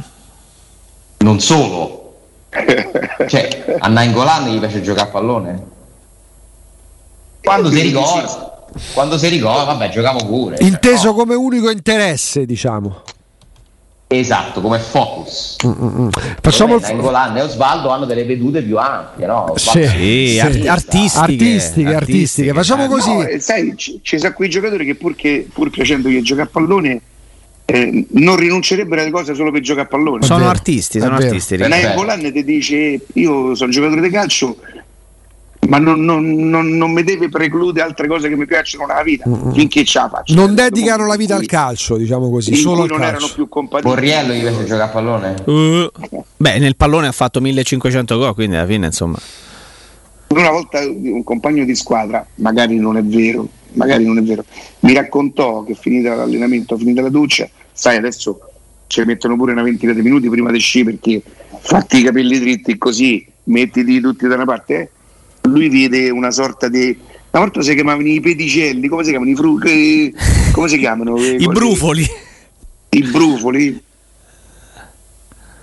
[1.18, 1.96] non solo?
[3.28, 5.66] Cioè, a Nainggolan gli piace giocare a pallone?
[7.42, 10.56] Quando si ricorda, quando si ricorda, vabbè, giochiamo pure.
[10.60, 11.14] Inteso no.
[11.14, 13.02] come unico interesse, diciamo.
[14.10, 15.56] Esatto, come focus.
[16.40, 19.52] Facciamo il Nainggolan e Osvaldo hanno delle vedute più ampie, no?
[19.56, 19.86] Sì.
[19.86, 22.52] Sì, art- artistiche, Artistiche, artistiche.
[22.54, 22.88] Facciamo eh.
[22.88, 23.12] così.
[23.12, 26.50] No, eh, sai, ci, ci sono quei giocatori che pur, che, pur piacendogli giocare a
[26.50, 27.00] pallone
[27.70, 30.24] eh, non rinuncerebbero alle cose solo per giocare a pallone.
[30.24, 31.26] Sono vero, artisti, sono vero.
[31.26, 31.56] artisti.
[31.58, 31.94] Nai.
[31.94, 34.56] Golan ti dice io sono giocatore di calcio
[35.68, 39.28] ma non, non, non, non mi deve precludere altre cose che mi piacciono nella vita
[39.52, 43.18] finché ce la faccio Non dedicano la vita al calcio, diciamo così, solo non erano
[43.18, 43.34] calcio.
[43.34, 45.34] più compatibili Borriello gli piace giocare a pallone?
[45.44, 49.18] Uh, beh, nel pallone ha fatto 1500 gol, quindi alla fine, insomma.
[50.28, 54.44] una volta un compagno di squadra magari non è vero magari non è vero
[54.80, 58.38] mi raccontò che finita l'allenamento finita la doccia sai adesso
[58.86, 61.22] ci mettono pure una ventina di minuti prima di sci perché
[61.60, 64.90] fatti i capelli dritti così mettiti tutti da una parte eh.
[65.48, 66.96] lui vede una sorta di
[67.30, 70.12] una volta si chiamavano i pedicelli come si chiamano i fru che-
[70.52, 72.06] come si chiamano Eh, I brufoli.
[72.90, 73.82] i brufoli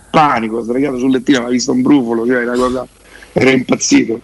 [0.09, 2.87] panico sdraiato sul lettino aveva visto un brufolo cioè una cosa
[3.33, 4.21] era impazzito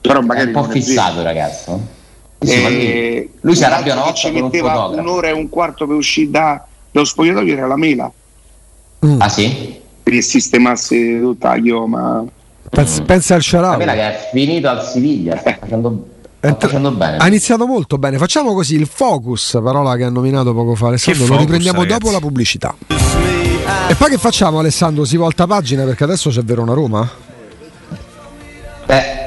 [0.00, 2.00] però È magari un po' è fissato ragazzo.
[2.42, 5.00] Sì, ma lui- Eh, lui si un arrabbia volta ci con un metteva fotografo.
[5.08, 8.10] un'ora e un quarto per uscire da- dallo spogliatoio era la mela
[9.18, 9.80] Ah sì?
[10.02, 12.24] che sistemasse tutta la chioma
[12.68, 13.76] Pensa, pensa al La Sharawi.
[13.78, 16.06] mela che è finito al Siviglia, sta facendo,
[16.38, 17.16] sta Entra- facendo bene.
[17.18, 18.16] Ha iniziato molto bene.
[18.16, 21.20] Facciamo così il focus, parola che ha nominato poco fa Alessandro.
[21.22, 21.98] Lo focus, riprendiamo ragazzi?
[22.00, 22.74] dopo la pubblicità.
[23.88, 25.04] E poi che facciamo, Alessandro?
[25.04, 27.08] Si volta pagina perché adesso c'è Verona Roma?
[28.86, 29.21] Eh,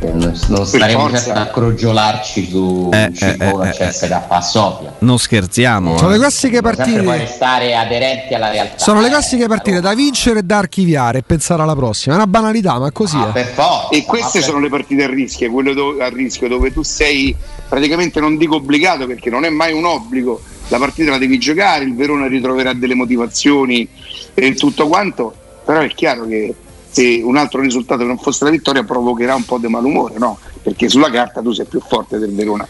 [0.00, 4.94] non, non staremo certo a crogiolarci su Eh, eh, eh, eh, eh, CSK a Sofia.
[5.00, 5.98] Non scherziamo.
[5.98, 6.12] Sono eh.
[6.12, 7.00] le classiche partite.
[7.00, 8.78] restare aderenti alla realtà.
[8.78, 9.10] Sono le eh.
[9.10, 12.14] classiche partite da vincere e da archiviare e pensare alla prossima.
[12.14, 13.16] È una banalità, ma è così.
[13.16, 13.32] Ah, eh.
[13.32, 16.72] per forza, e queste per- sono le partite a rischio quelle dove, a rischio dove
[16.72, 17.34] tu sei
[17.68, 21.84] praticamente non dico obbligato perché non è mai un obbligo la partita la devi giocare
[21.84, 23.86] il Verona ritroverà delle motivazioni
[24.34, 25.34] e tutto quanto
[25.64, 26.54] però è chiaro che
[26.98, 30.36] se un altro risultato non fosse la vittoria provocherà un po' di malumore no?
[30.60, 32.66] perché sulla carta tu sei più forte del Verona.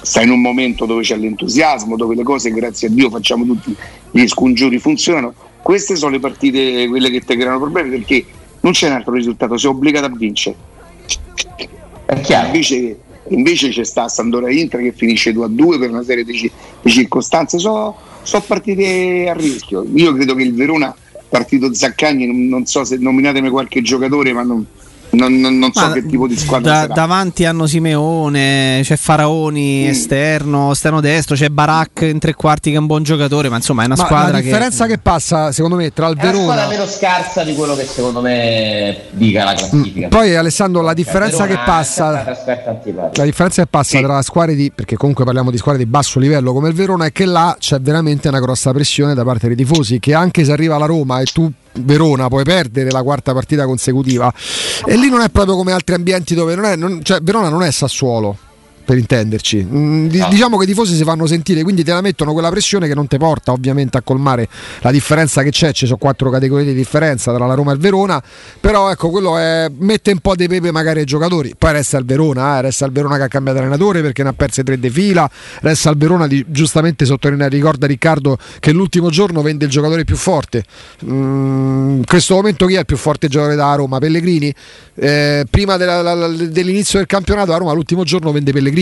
[0.00, 3.74] Stai in un momento dove c'è l'entusiasmo dove le cose grazie a Dio facciamo tutti
[4.12, 5.34] gli scongiuri funzionano.
[5.60, 8.24] Queste sono le partite quelle che ti creano problemi perché
[8.60, 9.56] non c'è un altro risultato.
[9.56, 10.56] Sei obbligato a vincere.
[12.04, 12.46] È chiaro.
[12.46, 12.98] invece,
[13.30, 16.50] invece c'è sta Sandora Inter che finisce 2 a 2 per una serie di,
[16.82, 17.58] di circostanze.
[17.58, 17.96] Sono
[18.46, 19.84] partite a rischio.
[19.94, 20.94] Io credo che il Verona
[21.34, 24.64] partito Zaccagni non, so se nominatemi qualche giocatore ma non,
[25.14, 28.96] non- non- non so Ma che tipo di squadra da- sarà davanti hanno Simeone, c'è
[28.96, 29.88] Faraoni Mm.
[29.88, 33.82] esterno, esterno destro, c'è Barak in tre quarti che è un buon giocatore, ma insomma
[33.82, 34.98] è una Ma squadra la che differenza che...
[34.98, 36.68] passa, secondo me, tra il È una squadra Verona.
[36.68, 40.06] meno scarsa di quello che secondo me dica la classifica.
[40.06, 42.10] Mm, Poi Alessandro, la Cioè, differenza che Verona è una passa.
[43.14, 44.02] La differenza che passa Sì.
[44.02, 44.72] tra squadre di.
[44.74, 47.80] perché comunque parliamo di squadre di basso livello come il Verona è che là c'è
[47.80, 49.98] veramente una grossa pressione da parte dei tifosi.
[50.00, 51.50] Che anche se arriva la Roma e tu,
[51.80, 54.32] Verona, puoi perdere la quarta partita consecutiva.
[54.86, 56.76] E lì non è proprio come altri ambienti dove non è.
[56.76, 58.36] non- cioè, Verona non è Sassuolo.
[58.84, 60.28] Per intenderci, Mm, di- No.
[60.28, 63.06] diciamo che i tifosi si fanno sentire, quindi te la mettono quella pressione che non
[63.06, 64.46] ti porta ovviamente a colmare
[64.82, 65.72] la differenza che c'è.
[65.72, 68.22] Ci sono quattro categorie di differenza tra la Roma e il Verona,
[68.60, 71.54] però ecco, quello è- mette un po' di pepe magari ai giocatori.
[71.56, 74.32] Poi resta il Verona, eh, resta il Verona che ha cambiato allenatore perché ne ha
[74.34, 75.30] perse tre di fila.
[75.62, 80.16] Resta il Verona di giustamente sottolineare, ricorda Riccardo che l'ultimo giorno vende il giocatore più
[80.16, 80.62] forte.
[81.06, 83.98] Mm, in questo momento chi è il più forte giocatore da Roma?
[83.98, 84.54] Pellegrini.
[84.96, 88.72] Eh, prima della- la- la- dell'inizio del campionato a Roma l'ultimo giorno vende Pellegrini.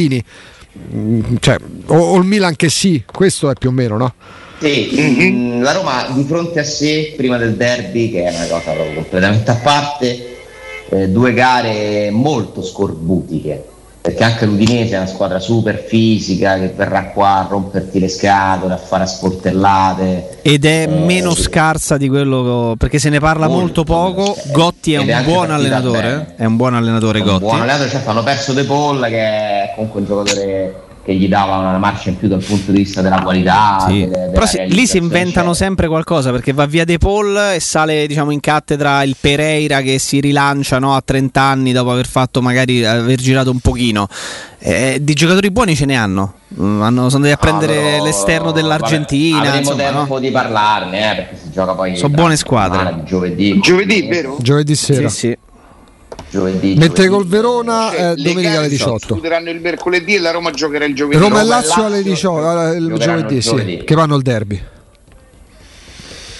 [0.94, 4.14] Mm, cioè, o, o il Milan che sì, questo è più o meno, no?
[4.58, 5.58] Sì, Mhm.
[5.58, 8.94] mh, la Roma di fronte a sé prima del derby, che è una cosa proprio
[8.94, 10.36] completamente a parte,
[10.90, 13.64] eh, due gare molto scorbutiche.
[14.02, 18.74] Perché anche l'Udinese è una squadra super fisica che verrà qua a romperti le scatole,
[18.74, 20.40] a fare sportellate.
[20.42, 24.36] Ed è Eh, meno scarsa di quello perché se ne parla molto, Molto poco.
[24.50, 26.34] Gotti è un è anche buon allenatore.
[26.36, 27.44] È un buon allenatore Un Gotti.
[27.44, 31.56] buon allenatore, certo, hanno perso De Paul che è comunque un giocatore che gli dava
[31.58, 33.84] una marcia in più dal punto di vista della qualità.
[33.88, 34.00] Sì.
[34.00, 37.60] delle- della Però si- lì si inventano sempre qualcosa perché va via De Paul e
[37.60, 42.06] sale diciamo, in cattedra il Pereira che si rilancia no, a 30 anni dopo aver
[42.06, 44.06] fatto magari aver girato un pochino.
[44.60, 46.34] Eh, di giocatori buoni ce ne hanno.
[46.60, 49.38] Mm, hanno- sono andati a No, prendere però, l'esterno vabbè, dell'Argentina.
[49.38, 49.98] avremo insomma, no?
[49.98, 51.96] tempo di parlarne eh, perché si gioca poi.
[51.96, 52.94] Sono buone squadre.
[52.94, 54.36] di Giovedì, Giovedì, vero?
[54.40, 55.08] Giovedì sera.
[55.08, 55.36] Sì, sì.
[56.32, 57.08] Giovedì, Mentre giovedì.
[57.08, 58.96] col Verona Cioè, eh, domenica alle si 18.
[59.06, 61.20] discuteranno il mercoledì e la Roma giocherà il giovedì.
[61.20, 63.84] Roma e Lazio alle Lazio 18, eh, il giovedì, il sì, giovedì.
[63.84, 64.62] che vanno al derby.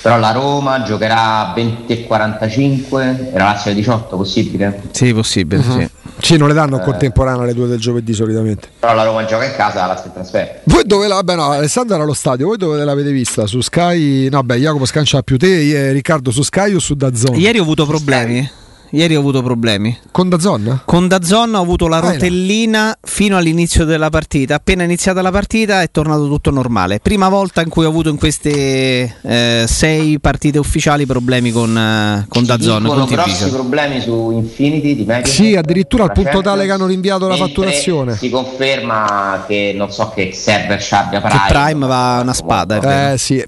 [0.00, 4.82] Però la Roma giocherà 20.45 e la Lazio alle 18, possibile?
[4.92, 5.62] Sì, possibile.
[5.62, 5.78] Mhm.
[5.80, 5.88] sì.
[6.20, 6.84] Sì, non le danno Eh.
[6.84, 8.68] contemporanea alle due del giovedì solitamente.
[8.80, 10.60] Però la Roma gioca in casa, la Lazio trasferta.
[10.64, 11.16] Voi dove la.
[11.16, 13.46] Vabbè, no, Alessandro era allo stadio, voi dove l'avete vista?
[13.46, 14.28] Su Sky?
[14.30, 17.36] No, beh, Jacopo scancia più te, Riccardo su Sky o su Dazzon?
[17.38, 18.50] Ieri ho avuto problemi.
[18.94, 19.96] Ieri ho avuto problemi.
[20.10, 20.82] Con Dazzon?
[20.84, 22.10] Con Dazzon ho avuto la Ah, no.
[22.12, 24.56] rotellina fino all'inizio della partita.
[24.56, 27.00] Appena iniziata la partita è tornato tutto normale.
[27.00, 32.26] Prima volta in cui ho avuto in queste eh, sei partite ufficiali problemi con, eh,
[32.28, 32.44] con.
[32.44, 35.26] Dicono Con grossi problemi su Infinity di Mediaset.
[35.26, 38.14] Sì, addirittura al punto tale che hanno rinviato la fatturazione.
[38.16, 41.38] Si conferma che non so che server c'abbia Prime.
[41.46, 43.12] Che Prime va una spada, è vero.
[43.14, 43.42] Eh sì.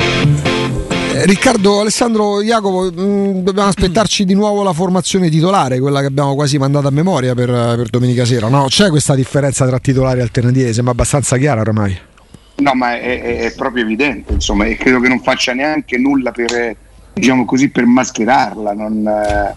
[1.27, 6.59] Riccardo, Alessandro, Jacopo, mh, dobbiamo aspettarci di nuovo la formazione titolare, quella che abbiamo quasi
[6.59, 8.49] mandato a memoria per, per domenica sera.
[8.49, 11.97] No, c'è questa differenza tra titolari e alternativi, sembra abbastanza chiara ormai.
[12.57, 16.31] No, ma è, è- è proprio evidente, insomma, e credo che non faccia neanche nulla
[16.31, 16.77] per,
[17.15, 18.75] diciamo così, per mascherarla.
[18.75, 19.55] non, eh.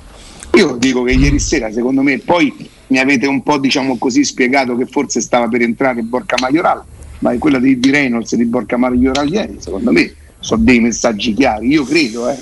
[0.57, 2.53] Io dico che ieri sera, secondo me, poi
[2.87, 6.81] mi avete un po', diciamo così, spiegato che forse stava per entrare Borca Majoral,
[7.19, 10.13] ma è quella di, di Reynolds e di Borca Majoral ieri, secondo me,
[10.47, 12.37] sono dei messaggi chiari, io credo, eh.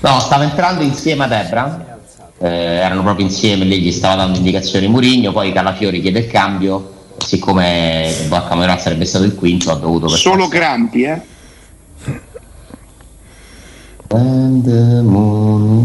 [0.00, 1.98] No, stava entrando insieme ad Ebra,
[2.38, 6.92] eh, erano proprio insieme, lì gli stava dando indicazioni Murigno, poi Calafiori chiede il cambio,
[7.16, 11.20] siccome Majoral sarebbe stato il quinto ha dovuto per Solo forza- Crampi, eh.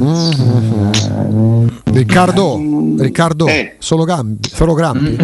[0.02, 1.72] Is shining.
[1.86, 2.60] Riccardo,
[2.98, 3.76] Riccardo, Eh.
[3.80, 5.18] solo cambi, solo crampi.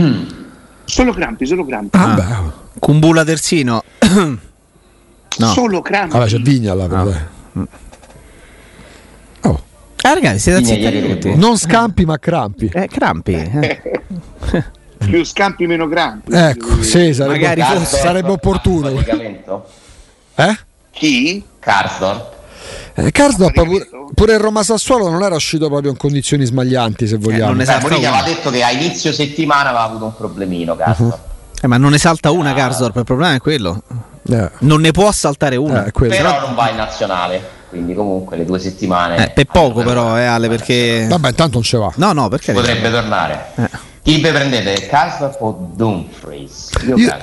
[0.85, 1.97] Solo Crampi, solo Crampi.
[1.97, 2.79] Ah, beh.
[2.79, 3.83] Cumbula terzino.
[5.39, 5.47] no.
[5.47, 6.17] Solo Crampi.
[6.17, 7.21] Vabbè, c'è Vigna là, però, dai.
[9.41, 9.61] Oh,
[10.03, 11.35] Ah, ragazzi, siete Vigna zitti tutti.
[11.35, 12.69] non scampi ma crampi.
[12.73, 13.33] Eh, crampi.
[13.33, 13.81] eh.
[14.97, 16.31] Più Scampi meno Crampi.
[16.33, 18.89] Ecco, sì, sarebbe, Magari Karsdorp sarebbe opportuno.
[20.35, 20.57] Eh?
[20.91, 21.43] Chi?
[21.59, 22.33] Karsdorp?
[22.95, 27.17] Eh, Karsdorp pure, pure il Roma Sassuolo non era uscito proprio in condizioni smaglianti, se
[27.17, 27.47] vogliamo.
[27.47, 27.95] non Beh, Esatto, una.
[27.97, 31.19] aveva detto che a inizio settimana aveva avuto un problemino Karsdorp.
[31.61, 33.83] Eh, ma non ne salta una Karsdorp, il problema è quello.
[34.27, 35.85] Eh, Non ne può saltare una.
[35.85, 36.15] eh, quello.
[36.15, 39.25] Però non va in nazionale, quindi comunque le due settimane...
[39.25, 41.05] Eh, per poco però, eh, Ale, perché...
[41.07, 41.91] Vabbè, intanto non ce va.
[41.95, 42.53] No, no, perché...
[42.53, 43.45] Potrebbe tornare.
[43.55, 43.69] Eh.
[44.01, 46.69] Chi vi prendete, Karsdorp o Dumfries?
[46.85, 47.17] Io, Io,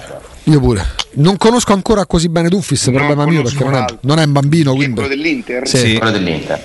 [0.44, 0.84] io pure.
[1.14, 2.48] Non conosco ancora così bene
[2.90, 4.94] Non problema mio perché non è, non è un bambino, è quindi...
[4.94, 5.68] quello dell'Inter?
[5.68, 5.76] Sì.
[5.76, 5.96] Sì.
[5.96, 6.60] Quello dell'Inter.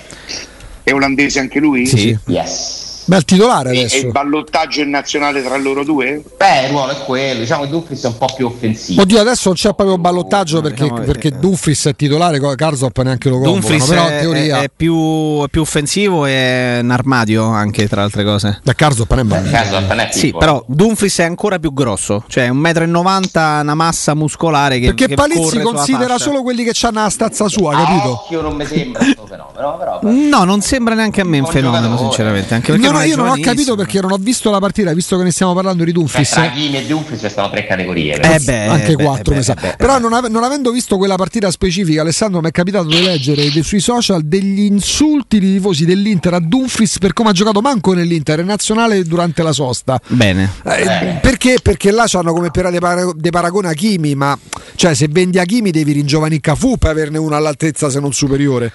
[0.82, 1.86] È olandese anche lui?
[1.86, 2.18] Sì, sì.
[2.26, 2.87] Yes.
[3.08, 3.96] Beh, il titolare E, e adesso.
[4.06, 6.22] il ballottaggio è nazionale tra loro due?
[6.36, 9.00] Beh, il ruolo è quello, diciamo che Dumfries è un po' più offensivo.
[9.00, 13.30] Oddio, adesso non c'è proprio ballottaggio perché, diciamo che- perché Duffis è titolare, Karsdorp neanche
[13.30, 14.58] lo Dumfries però è, in teoria...
[14.60, 18.60] è- è più, è più offensivo e è un armadio anche tra altre cose.
[18.62, 22.50] Da Karsdorp non è Eh, non è Sì, però Dumfries è ancora più grosso, cioè
[22.50, 27.08] 1,90 m, una massa muscolare che Perché che Palizzi considera solo quelli che hanno la
[27.10, 28.10] stazza sua, capito?
[28.24, 29.98] occhio non mi sembra questo fenomeno, però...
[30.02, 32.54] No, non sembra neanche a me un fenomeno, sinceramente.
[32.54, 35.16] Anche perché No, no, io non ho capito perché non ho visto la partita, visto
[35.16, 36.30] che ne stiamo parlando di Beh, Dumfries.
[36.30, 38.14] tra Kimi e Dumfries ci sono tre categorie.
[38.20, 39.54] Eh beh, anche beh, quattro beh, mi sa.
[39.54, 40.00] beh, Però beh.
[40.00, 43.80] non, ave- non avendo visto quella partita specifica, Alessandro mi è capitato di leggere sui
[43.80, 49.02] social degli insulti di tifosi dell'Inter a Dumfries per come ha giocato manco nell'Inter, nazionale
[49.04, 50.00] durante la sosta.
[50.08, 50.52] Bene.
[50.64, 51.18] Eh, Eh.
[51.20, 51.56] Perché?
[51.62, 54.38] Perché là c'hanno come per dei, para- dei paragoni a Kimi, ma
[54.74, 58.72] cioè se vendi a Kimi devi ringiovanire Cafu per averne uno all'altezza se non superiore.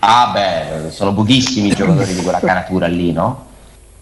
[0.00, 3.46] Ah beh, sono pochissimi i giocatori di quella caratura lì, no?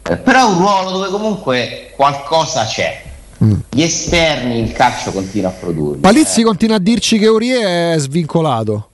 [0.09, 3.03] Eh, però è un ruolo dove comunque qualcosa c'è.
[3.45, 3.53] Mm.
[3.71, 5.99] Gli esterni il calcio continua a produrre.
[5.99, 8.89] Palizzi Eh, continua a dirci che Aurier è svincolato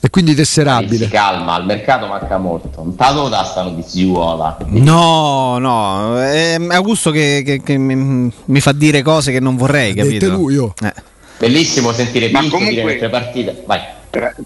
[0.00, 1.08] e quindi tesserabile.
[1.08, 2.70] calma, al mercato manca molto.
[2.76, 4.56] Non tato da stanno di ziuola.
[4.66, 9.92] No, no, è Augusto che, che- che mi, mi fa dire cose che non vorrei,
[9.94, 10.28] capito?
[10.30, 10.72] lui, oh.
[10.82, 10.92] Eh.
[11.38, 13.62] Bellissimo sentire Pinto dire comunque- mentre partite.
[13.66, 13.80] Vai.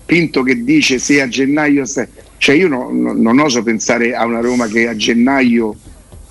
[0.05, 1.85] Pinto che dice se a gennaio...
[1.87, 5.75] se- Cioè io no- no- non oso pensare a una Roma che a gennaio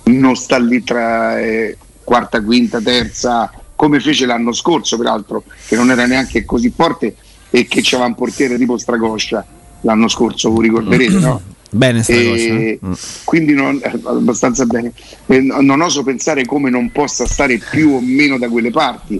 [0.04, 5.90] non sta lì tra eh, quarta, quinta, terza, come fece l'anno scorso peraltro, che non
[5.90, 7.16] era neanche così forte
[7.50, 9.44] e che c'era un portiere tipo Stragoscia
[9.80, 11.40] l'anno scorso, vi ricorderete, no?
[11.70, 12.88] Bene, sta E cosa.
[12.88, 12.92] Mm.
[13.24, 14.92] quindi non, eh, abbastanza bene.
[15.26, 19.18] E non oso pensare come non possa stare più o meno da quelle parti.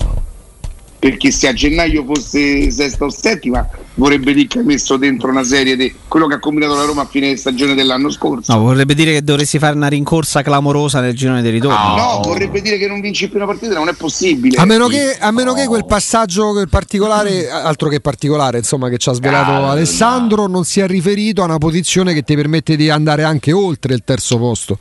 [1.05, 5.45] Perché se a gennaio fosse sesta o settima, vorrebbe dire che ha messo dentro una
[5.45, 8.51] serie di quello che ha combinato la Roma a fine stagione dell'anno scorso.
[8.51, 11.97] No, vorrebbe dire che dovresti fare una rincorsa clamorosa nel girone dei ritorni.
[11.97, 14.57] No, vorrebbe dire che non vinci più una partita, non è possibile.
[14.57, 18.97] A meno, che, a meno che quel passaggio quel particolare, altro che particolare, insomma, che
[18.97, 22.89] ci ha svelato Ah, Alessandro, non sia riferito a una posizione che ti permette di
[22.89, 24.79] andare anche oltre il terzo posto.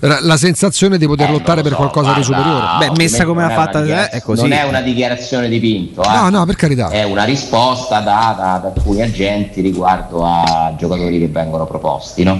[0.00, 2.66] La sensazione di poter Eh, lottare per so, qualcosa di guarda, superiore.
[2.78, 4.42] Beh, messa come non l'ha è una fatta, dichiaraz- eh, è così.
[4.42, 6.08] Non è una dichiarazione di Pinto, eh.
[6.14, 6.88] No, no, per carità.
[6.90, 12.24] è una risposta data da alcuni agenti riguardo a giocatori che vengono proposti.
[12.24, 12.38] No?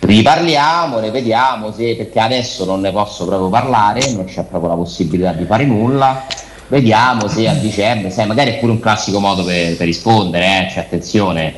[0.00, 4.76] Riparliamo, ne vediamo se, perché adesso non ne posso proprio parlare, non c'è proprio la
[4.76, 6.26] possibilità di fare nulla.
[6.68, 10.70] Vediamo se a dicembre, sai, magari è pure un classico modo per, per rispondere, eh,
[10.70, 11.54] cioè, attenzione,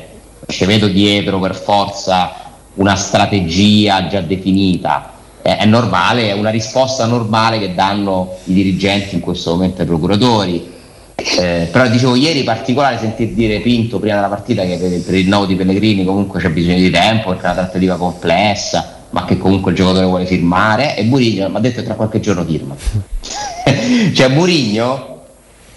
[0.47, 2.31] ci vedo dietro per forza
[2.75, 5.11] una strategia già definita.
[5.55, 10.73] È, normale, è una risposta normale che danno i dirigenti in questo momento ai procuratori.
[11.15, 15.23] Eh, però dicevo ieri particolare sentir dire Pinto prima della partita che per, per il
[15.23, 19.37] rinnovo di Pellegrini comunque c'è bisogno di tempo perché è una trattativa complessa ma che
[19.37, 20.97] comunque il giocatore vuole firmare.
[20.97, 22.75] E Murigno mi ha detto che tra qualche giorno firma.
[24.13, 25.21] Cioè Murigno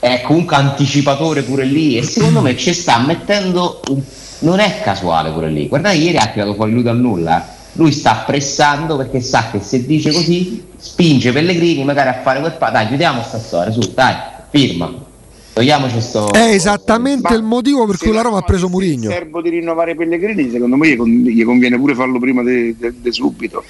[0.01, 4.03] è comunque anticipatore pure lì e secondo me ci sta mettendo un-
[4.41, 5.69] non è casuale pure lì.
[5.69, 9.87] Guardate ieri ha tirato fuori lui dal nulla lui sta pressando perché sa che se
[9.87, 14.15] dice così spinge Pellegrini magari a fare quel pa- dai chiudiamo sta storia su dai
[14.51, 14.93] firma
[15.53, 19.11] togliamoci sto È esattamente Ma il motivo per cui la Roma ha preso Murigno.
[19.11, 22.77] serbo di rinnovare Pellegrini, secondo me gli, con- gli conviene pure farlo prima di
[23.11, 23.65] subito.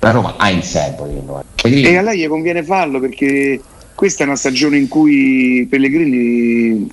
[0.00, 1.94] la Roma ha in serbo di rinnovare Pellegrini.
[1.94, 3.60] E a lei gli conviene farlo perché
[3.94, 6.88] questa è una stagione in cui Pellegrini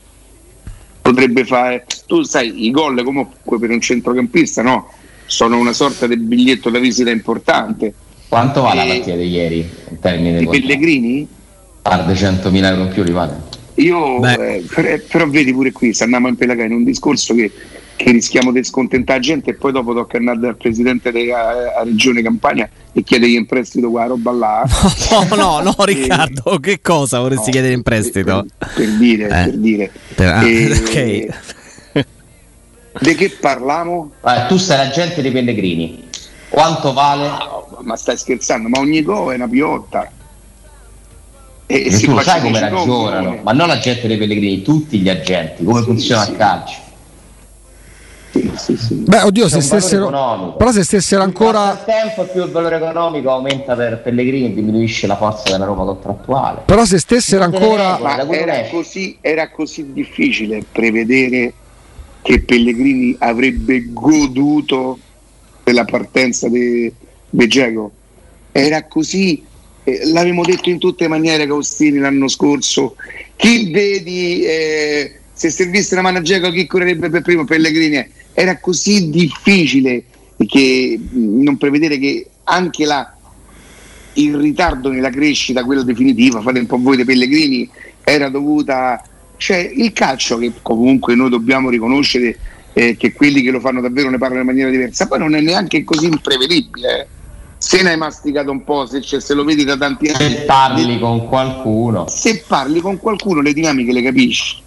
[1.01, 1.85] potrebbe fare.
[2.05, 4.89] Tu sai, i gol comunque per un centrocampista no?
[5.25, 7.93] Sono una sorta di biglietto da visita importante.
[8.27, 10.47] quanto vale la Eh, partita di ieri in termini Di?
[10.47, 11.27] Pellegrini?
[11.83, 13.41] Parde 100.000 euro in più li vale
[13.75, 17.51] Io, eh, per- però vedi pure qui, se andiamo a impelagare in un discorso che,
[17.95, 21.83] che rischiamo di scontentare la gente e poi dopo tocca andare dal presidente della a
[21.83, 24.63] Regione Campania e chiedergli in prestito quella roba là.
[25.29, 28.45] No, no, no, Riccardo, che cosa vorresti No, chiedere in prestito?
[28.57, 29.27] Per, per dire, Eh.
[29.29, 29.91] per dire.
[30.15, 30.71] Per- ah, E-
[31.27, 31.27] ok.
[32.99, 34.11] Di che parliamo?
[34.21, 36.09] Vabbè, tu sei l'agente dei Pellegrini
[36.49, 37.29] quanto vale
[37.81, 38.69] Ma stai scherzando?
[38.69, 40.09] Ma ogni go è una piotta.
[41.65, 45.09] E, E tu sai come 10 gol, ragionano, ma non l'agente dei Pellegrini, tutti gli
[45.09, 46.31] agenti, come Sì, funziona sì.
[46.31, 46.81] il calcio.
[48.31, 48.93] Sì, sì, sì.
[48.95, 50.03] Beh, oddio, C'è se stessero.
[50.07, 50.53] economico.
[50.57, 51.71] Però se stessero Più ancora.
[51.71, 55.83] il tempo più il valore economico aumenta per Pellegrini e diminuisce la forza della Roma
[55.85, 56.61] contrattuale.
[56.65, 57.95] Però se stessero ancora.
[58.25, 61.53] Quello era così, era così difficile prevedere
[62.23, 64.97] che Pellegrini avrebbe goduto
[65.63, 66.91] della partenza di
[67.29, 67.91] De Dzeko.
[68.51, 69.43] Era così,
[69.83, 72.95] eh, l'avevamo detto in tutte le maniere Caustini l'anno scorso.
[73.35, 77.43] Chi vedi, eh, se servisse una mano a Dzeko, chi correrebbe per primo?
[77.43, 78.07] Pellegrini.
[78.33, 80.05] Era così difficile
[80.47, 83.15] che non prevedere che anche la,
[84.13, 87.69] il ritardo nella crescita, quella definitiva, fate un po' voi dei Pellegrini,
[88.03, 89.03] era dovuta.
[89.37, 92.37] Cioè, il calcio che comunque noi dobbiamo riconoscere
[92.73, 95.41] eh, che quelli che lo fanno davvero ne parlano in maniera diversa, poi non è
[95.41, 96.99] neanche così imprevedibile.
[97.01, 97.07] eh.
[97.57, 100.41] Se ne hai masticato un po', se, c'è- se lo vedi da tanti anni, Se
[100.41, 104.61] parli con qualcuno, se parli con qualcuno le dinamiche le capisci.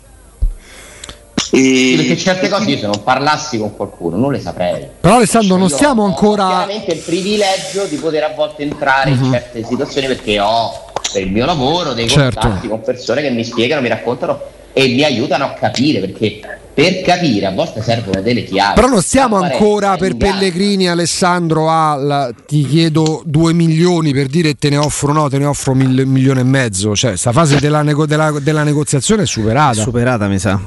[1.52, 4.86] E, perché certe cose io se non parlassi con qualcuno non le saprei.
[5.00, 6.46] Però Alessandro, non Io stiamo ho ancora.
[6.46, 11.30] Chiaramente il privilegio di poter a volte entrare in certe situazioni perché ho per il
[11.30, 12.40] mio lavoro dei Certo.
[12.40, 14.40] contatti con persone che mi spiegano, mi raccontano
[14.72, 16.40] e mi aiutano a capire perché
[16.74, 18.74] per capire a volte servono delle chiavi.
[18.74, 20.16] Però non stiamo ancora per.
[20.16, 25.46] Pellegrini, Alessandro, al ti chiedo due milioni per dire te ne offro no, te ne
[25.46, 26.94] offro mil- un milione e mezzo.
[26.94, 29.80] Cioè, sta fase della, nego- della- della negoziazione è superata.
[29.80, 30.60] Superata, mi sa.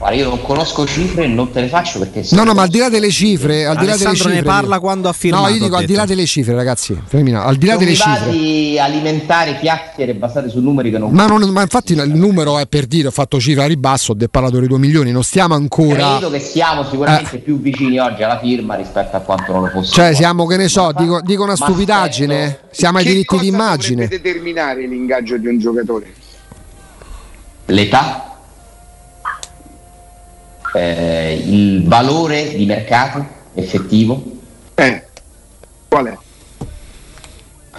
[0.00, 2.68] Guarda, io non conosco cifre e non te le faccio perché No, no, ma al
[2.70, 4.48] di là delle cifre, al di là delle Alessandro ne cifre.
[4.48, 6.98] parla dico- quando ha firmato, No, io dico al di là delle cifre, ragazzi.
[7.04, 8.30] Femminile, al di là non delle cifre.
[8.30, 12.66] di alimentare chiacchiere basate su numeri che non Ma, non- ma infatti il numero è
[12.66, 16.12] per dire, ho fatto cifra a ribasso, ho parlato di 2 milioni, non stiamo ancora.
[16.12, 19.92] Credo che siamo sicuramente più vicini oggi alla firma rispetto a quanto non lo fosse.
[19.92, 22.42] Cioè, siamo, che ne so, dico, dico una stupidaggine.
[22.44, 24.02] aspetto- Siamo ai che diritti cosa d'immagine.
[24.04, 26.06] dovrebbe determinare l'ingaggio di un giocatore?
[27.66, 28.29] L'età,
[30.74, 34.22] eh, il valore di mercato effettivo,
[34.74, 35.04] Eh,
[35.88, 36.16] qual è?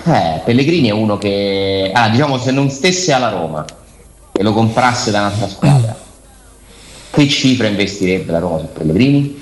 [0.04, 3.66] Eh, Pellegrini è uno che, ah, diciamo, se non stesse alla Roma
[4.32, 6.00] e lo comprasse da un'altra squadra,
[7.12, 9.42] che cifra investirebbe la Roma su Pellegrini?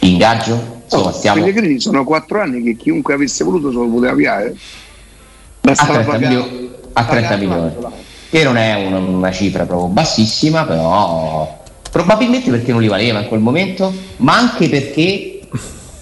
[0.00, 0.78] Ingaggio?
[0.84, 4.46] Insomma, Oh, stiamo Pellegrini sono quattro anni che chiunque avesse voluto se lo poteva avviare.
[4.48, 4.54] a
[5.60, 7.72] Bastava 30, pagare- milio- a 30 pagare milioni,
[8.28, 11.59] che non è una, una cifra proprio bassissima, però
[11.90, 15.40] probabilmente perché non li valeva in quel momento, ma anche perché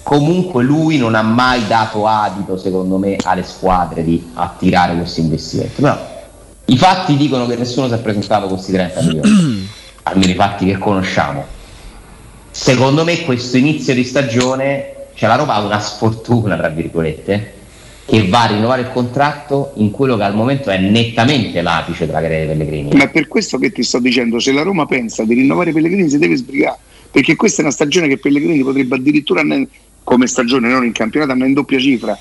[0.03, 5.83] comunque lui non ha mai dato adito, secondo me, alle squadre di attirare questo investimento.
[5.83, 6.17] Però
[6.67, 9.69] i fatti dicono che nessuno si è presentato con questi 30 milioni,
[10.05, 11.45] almeno i fatti che conosciamo.
[12.51, 17.55] Secondo me questo inizio di stagione, cioè la Roma ha una sfortuna, tra virgolette,
[18.09, 22.23] che va a rinnovare il contratto in quello che al momento è nettamente l'apice della
[22.23, 22.97] carriera di Pellegrini.
[22.97, 26.09] Ma è per questo che ti sto dicendo, se la Roma pensa di rinnovare Pellegrini
[26.09, 26.79] si deve sbrigare,
[27.11, 29.43] perché questa è una stagione che Pellegrini potrebbe addirittura
[30.05, 32.19] come stagione, non in campionato, andare in doppia cifra.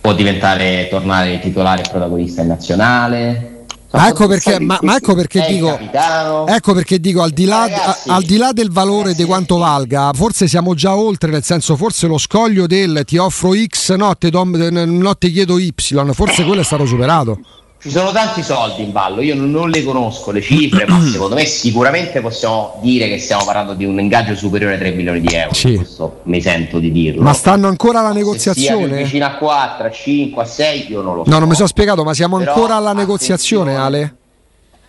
[0.00, 3.51] Può diventare, tornare titolare e protagonista in nazionale.
[3.92, 6.46] Ma ecco perché, ma, ma ecco perché dico, capitano.
[6.46, 9.56] ecco perché dico al di là, Ragazzi, al di là del valore di ragazzi, quanto
[9.58, 14.16] valga, forse siamo già oltre, nel senso forse lo scoglio del ti offro X, no,
[14.16, 15.74] te no, ti chiedo Y,
[16.12, 17.38] forse quello è stato superato.
[17.82, 21.44] Ci sono tanti soldi in ballo, io non, le conosco le cifre, ma secondo me
[21.44, 25.52] sicuramente possiamo dire che stiamo parlando di un ingaggio superiore ai 3 milioni di euro.
[25.52, 25.74] Sì.
[25.74, 27.22] Questo mi sento di dirlo.
[27.22, 29.02] Ma stanno ancora alla negoziazione?
[29.02, 31.30] vicino a 4, a 5, a 6, io non lo so.
[31.30, 33.74] No, non mi sono spiegato, ma siamo Però, ancora alla negoziazione.
[33.74, 34.14] Ale?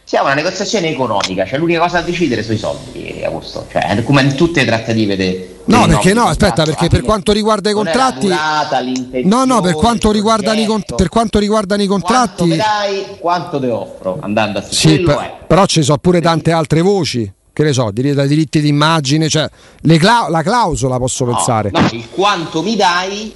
[0.03, 3.65] Siamo una negoziazione economica, cioè l'unica cosa da decidere sono i soldi, Augusto.
[3.71, 7.01] Cioè, come in tutte le trattative de, No, dei perché no, aspetta, perché Alla per
[7.03, 8.81] quanto riguarda i contratti durata,
[9.23, 10.95] No, no, per quanto riguardano i, il con- progetto.
[10.95, 14.17] per quanto riguardano i Quanto contratti mi dai, quanto te offro?
[14.21, 18.27] Andando a Sì, per- però ci sono pure tante altre voci, che ne so, dai
[18.27, 19.49] diritti d'immagine, cioè
[19.97, 21.69] cla- la clausola posso No, pensare.
[21.71, 23.33] no, il quanto mi dai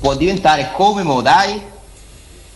[0.00, 1.60] può diventare come me lo dai.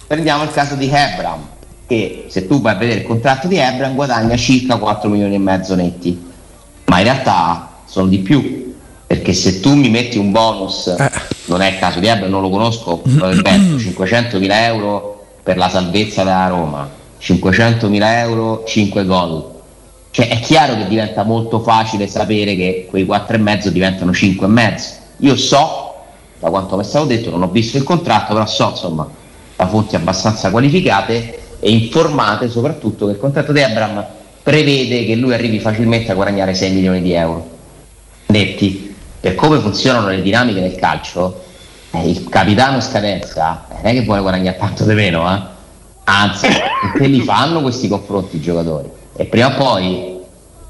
[0.07, 1.47] Prendiamo il caso di Hebram,
[1.87, 5.39] che se tu vai a vedere il contratto di Hebram guadagna circa 4 milioni e
[5.39, 6.19] mezzo netti,
[6.87, 8.68] ma in realtà sono di più,
[9.09, 11.11] perché se tu mi metti un bonus, Eh.
[11.47, 15.57] non è il caso di Hebram, non lo conosco, lo ripeto, 500 mila euro per
[15.57, 16.87] la salvezza della Roma,
[17.17, 19.57] 500 mila euro, 5 gol.
[20.11, 24.97] Cioè è chiaro che diventa molto facile sapere che quei 4,5 diventano 5,5.
[25.21, 25.95] Io so,
[26.39, 29.09] da quanto mi è stato detto, non ho visto il contratto, però so insomma
[29.57, 34.05] da fonti abbastanza qualificate e informate soprattutto che il contratto di Abram
[34.43, 37.57] prevede che lui arrivi facilmente a guadagnare 6 milioni di euro
[38.27, 38.88] netti.
[39.21, 41.45] Per come funzionano le dinamiche nel calcio,
[41.91, 45.41] eh, il capitano scadenza non è che vuole guadagnare tanto di meno, eh?
[46.05, 46.47] anzi,
[46.93, 50.21] perché li fanno questi confronti i giocatori e prima o poi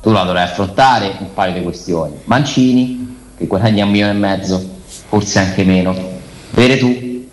[0.01, 2.14] tu la dovrai affrontare un paio di questioni.
[2.24, 4.68] Mancini che guadagna un milione e mezzo,
[5.09, 5.94] forse anche meno.
[6.51, 7.26] Vere tu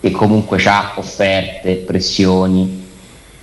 [0.00, 2.84] che comunque ha offerte, pressioni.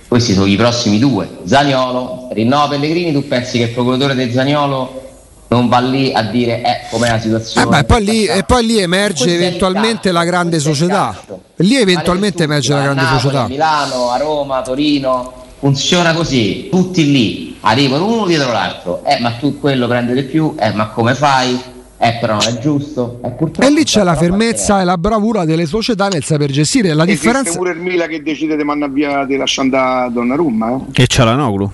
[0.08, 1.28] Questi sono i prossimi due.
[1.44, 5.03] Zaniolo, rinnova Pellegrini, tu pensi che il procuratore del Zaniolo
[5.48, 7.66] non va lì a dire eh, com'è la Eh, situazione?
[7.70, 11.16] ma e poi lì, e poi lì emerge Questo eventualmente la grande società.
[11.56, 13.42] Lì eventualmente Vale emerge la grande Napoli, società.
[13.44, 19.18] A Milano, a Roma, a Torino, funziona così, tutti lì, arrivano uno dietro l'altro, eh
[19.20, 21.72] ma tu quello prende di più, eh ma come fai?
[21.96, 23.20] Eh però non è giusto.
[23.24, 26.92] Eh, purtroppo E lì c'è la fermezza e la bravura delle società nel saper gestire.
[26.92, 27.56] La Esiste differenza.
[27.56, 30.72] pure il Mila che decide di mandare via di lasciare andare Donnarumma.
[30.72, 30.80] eh?
[30.92, 31.70] Che c'è la Noglu.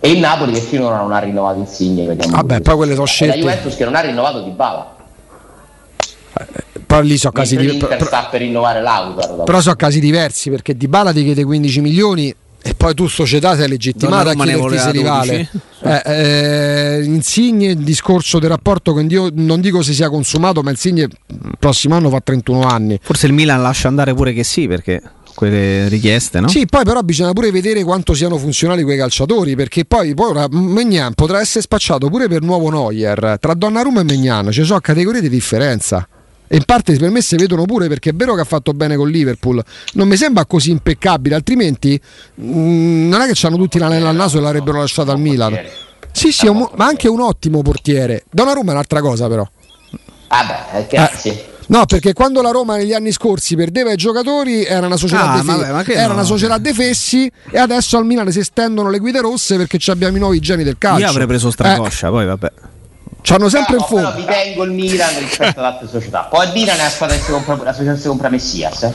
[0.00, 2.06] E il Napoli che finora non ha rinnovato Insigne.
[2.06, 3.38] vediamo Vabbè, poi quelle sono E la scelte.
[3.38, 4.96] Juventus che non ha rinnovato Di Bala.
[6.86, 9.42] Poi lì sono casi, Mentre di- l'Inter però, sta per rinnovare Lautaro.
[9.42, 13.56] però sono casi diversi perché Di Bala ti chiede 15 milioni e poi tu società
[13.56, 15.48] sei legittimata a Donnarumma ne chiederti se li voleva vale.
[15.80, 16.04] 12.
[16.06, 20.70] Eh, eh, Insigne il discorso del rapporto con Dio non dico se sia consumato ma
[20.70, 24.66] Insigne il prossimo anno fa 31 anni Forse il Milan lascia andare pure che sì,
[24.66, 25.00] perché
[25.38, 26.48] quelle richieste, no?
[26.48, 30.48] Sì, poi però bisogna pure vedere quanto siano funzionali quei calciatori, perché poi, poi ora
[30.50, 33.36] Megnan potrà essere spacciato pure per nuovo Neuer.
[33.38, 36.08] Tra Donnarumma e Megnan ci sono categorie di differenza.
[36.48, 38.96] E in parte per me si vedono pure perché è vero che ha fatto bene
[38.96, 39.62] con Liverpool,
[39.92, 42.00] non mi sembra così impeccabile, altrimenti
[42.40, 45.56] mm, non è che hanno tutti l'anello al naso e l'avrebbero lasciato al Milan.
[46.10, 48.24] Sì, sì, un- ma anche un ottimo portiere.
[48.28, 49.48] Donnarumma è un'altra cosa però.
[50.28, 51.46] Vabbè, eh, grazie.
[51.70, 55.42] No, perché quando la Roma negli anni scorsi perdeva i giocatori era una società, Ah,
[55.42, 56.14] vabbè, ma che era no?
[56.14, 59.90] una società de fessi e adesso al Milan si estendono le guide rosse perché ci
[59.90, 61.00] abbiamo i nuovi geni del calcio.
[61.04, 62.52] Io avrei preso Eh, Stracoscia, poi vabbè.
[63.20, 64.26] c'hanno sempre in Però, però fondo.
[64.26, 66.20] vi tengo il Milan rispetto ad altre società.
[66.30, 68.82] Poi il Milan è la squadra che si compra, la società che si compra Messias.
[68.84, 68.92] Eh?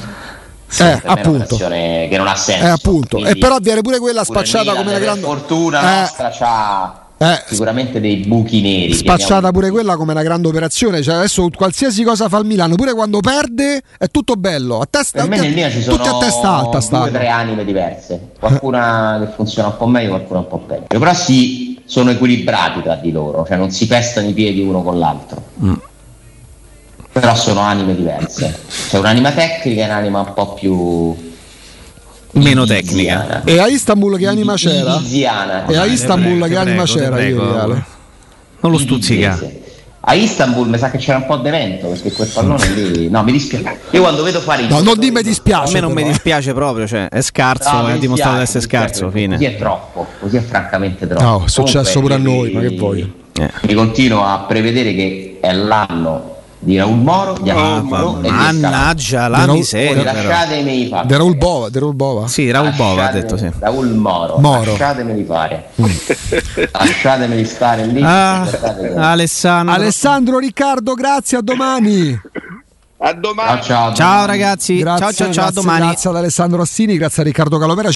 [0.76, 1.56] Eh, me è appunto.
[1.58, 2.66] che non ha senso.
[2.66, 3.18] Eh, appunto.
[3.18, 5.26] Quindi E però viene pure quella pure spacciata Milan, come una per grande.
[5.28, 8.94] fortuna Eh, nostra c'ha Eh, sicuramente dei buchi neri.
[8.94, 11.02] Spacciata pure quella come una grande operazione.
[11.02, 14.80] Cioè, adesso qualsiasi cosa fa il Milano, pure quando perde, è tutto bello.
[14.80, 17.12] A testa, Per me tutti, nel Milan ci tutti sono a testa alta due o
[17.12, 20.86] tre anime diverse, qualcuna che funziona un po' meglio, qualcuna un po' peggio.
[20.88, 25.00] Però sì, sono equilibrati tra di loro, cioè non si pestano i piedi uno con
[25.00, 25.42] l'altro.
[25.64, 25.74] Mm.
[27.14, 28.60] Però sono anime diverse.
[28.90, 31.23] C'è un'anima tecnica e un'anima un po' più
[32.34, 33.44] Meno tecnica.
[33.44, 34.96] E a Istanbul che anima c'era?
[34.96, 35.66] Ibiziana.
[35.68, 37.44] E a Te Istanbul prego, che anima prego, c'era prego.
[37.46, 37.84] ieri, Ale?
[38.62, 39.40] Non lo stuzzica.
[40.06, 43.10] A Istanbul mi sa che c'era un po' d'evento perché quel pallone lì.
[43.10, 43.78] No, mi dispiace.
[43.92, 45.74] Io quando vedo fare No, non dimmi A dispiace.
[45.74, 46.12] me non mi però, eh.
[46.12, 49.06] dispiace proprio, cioè è scarso, No, mi ha dimostrato di essere mi scarso.
[49.10, 49.56] perché Così Fine.
[49.56, 51.24] è troppo, così è francamente troppo.
[51.24, 53.08] No, è successo Comunque, pure a noi, mi- ma che voglio.
[53.40, 53.50] Eh.
[53.62, 56.33] Mi continuo a prevedere che è l'anno
[56.64, 57.59] di Raul Moro, di e di
[57.89, 58.30] Scaloni.
[58.30, 60.03] Mannaggia la Raul- miseria.
[60.03, 60.14] però.
[60.14, 61.07] lasciatemi fare.
[61.07, 62.28] De Raul Bova, De Raul Bova.
[62.28, 63.51] Sì, Raul Bova ha detto sì.
[63.59, 64.72] Raul Moro, Moro.
[64.72, 65.70] lasciatemeli fare.
[66.72, 68.01] lasciatemeli stare lì.
[68.03, 68.47] Ah,
[68.95, 69.74] Alessandro.
[69.76, 72.20] Alessandro Riccardo, grazie, a domani.
[73.05, 73.61] A domani.
[73.61, 73.93] Ciao, ciao.
[73.93, 75.86] Ciao ragazzi, Grazie, ciao ciao ciao, a grazie, domani.
[75.88, 77.91] grazie ad Alessandro Assini, grazie a Riccardo Calopera.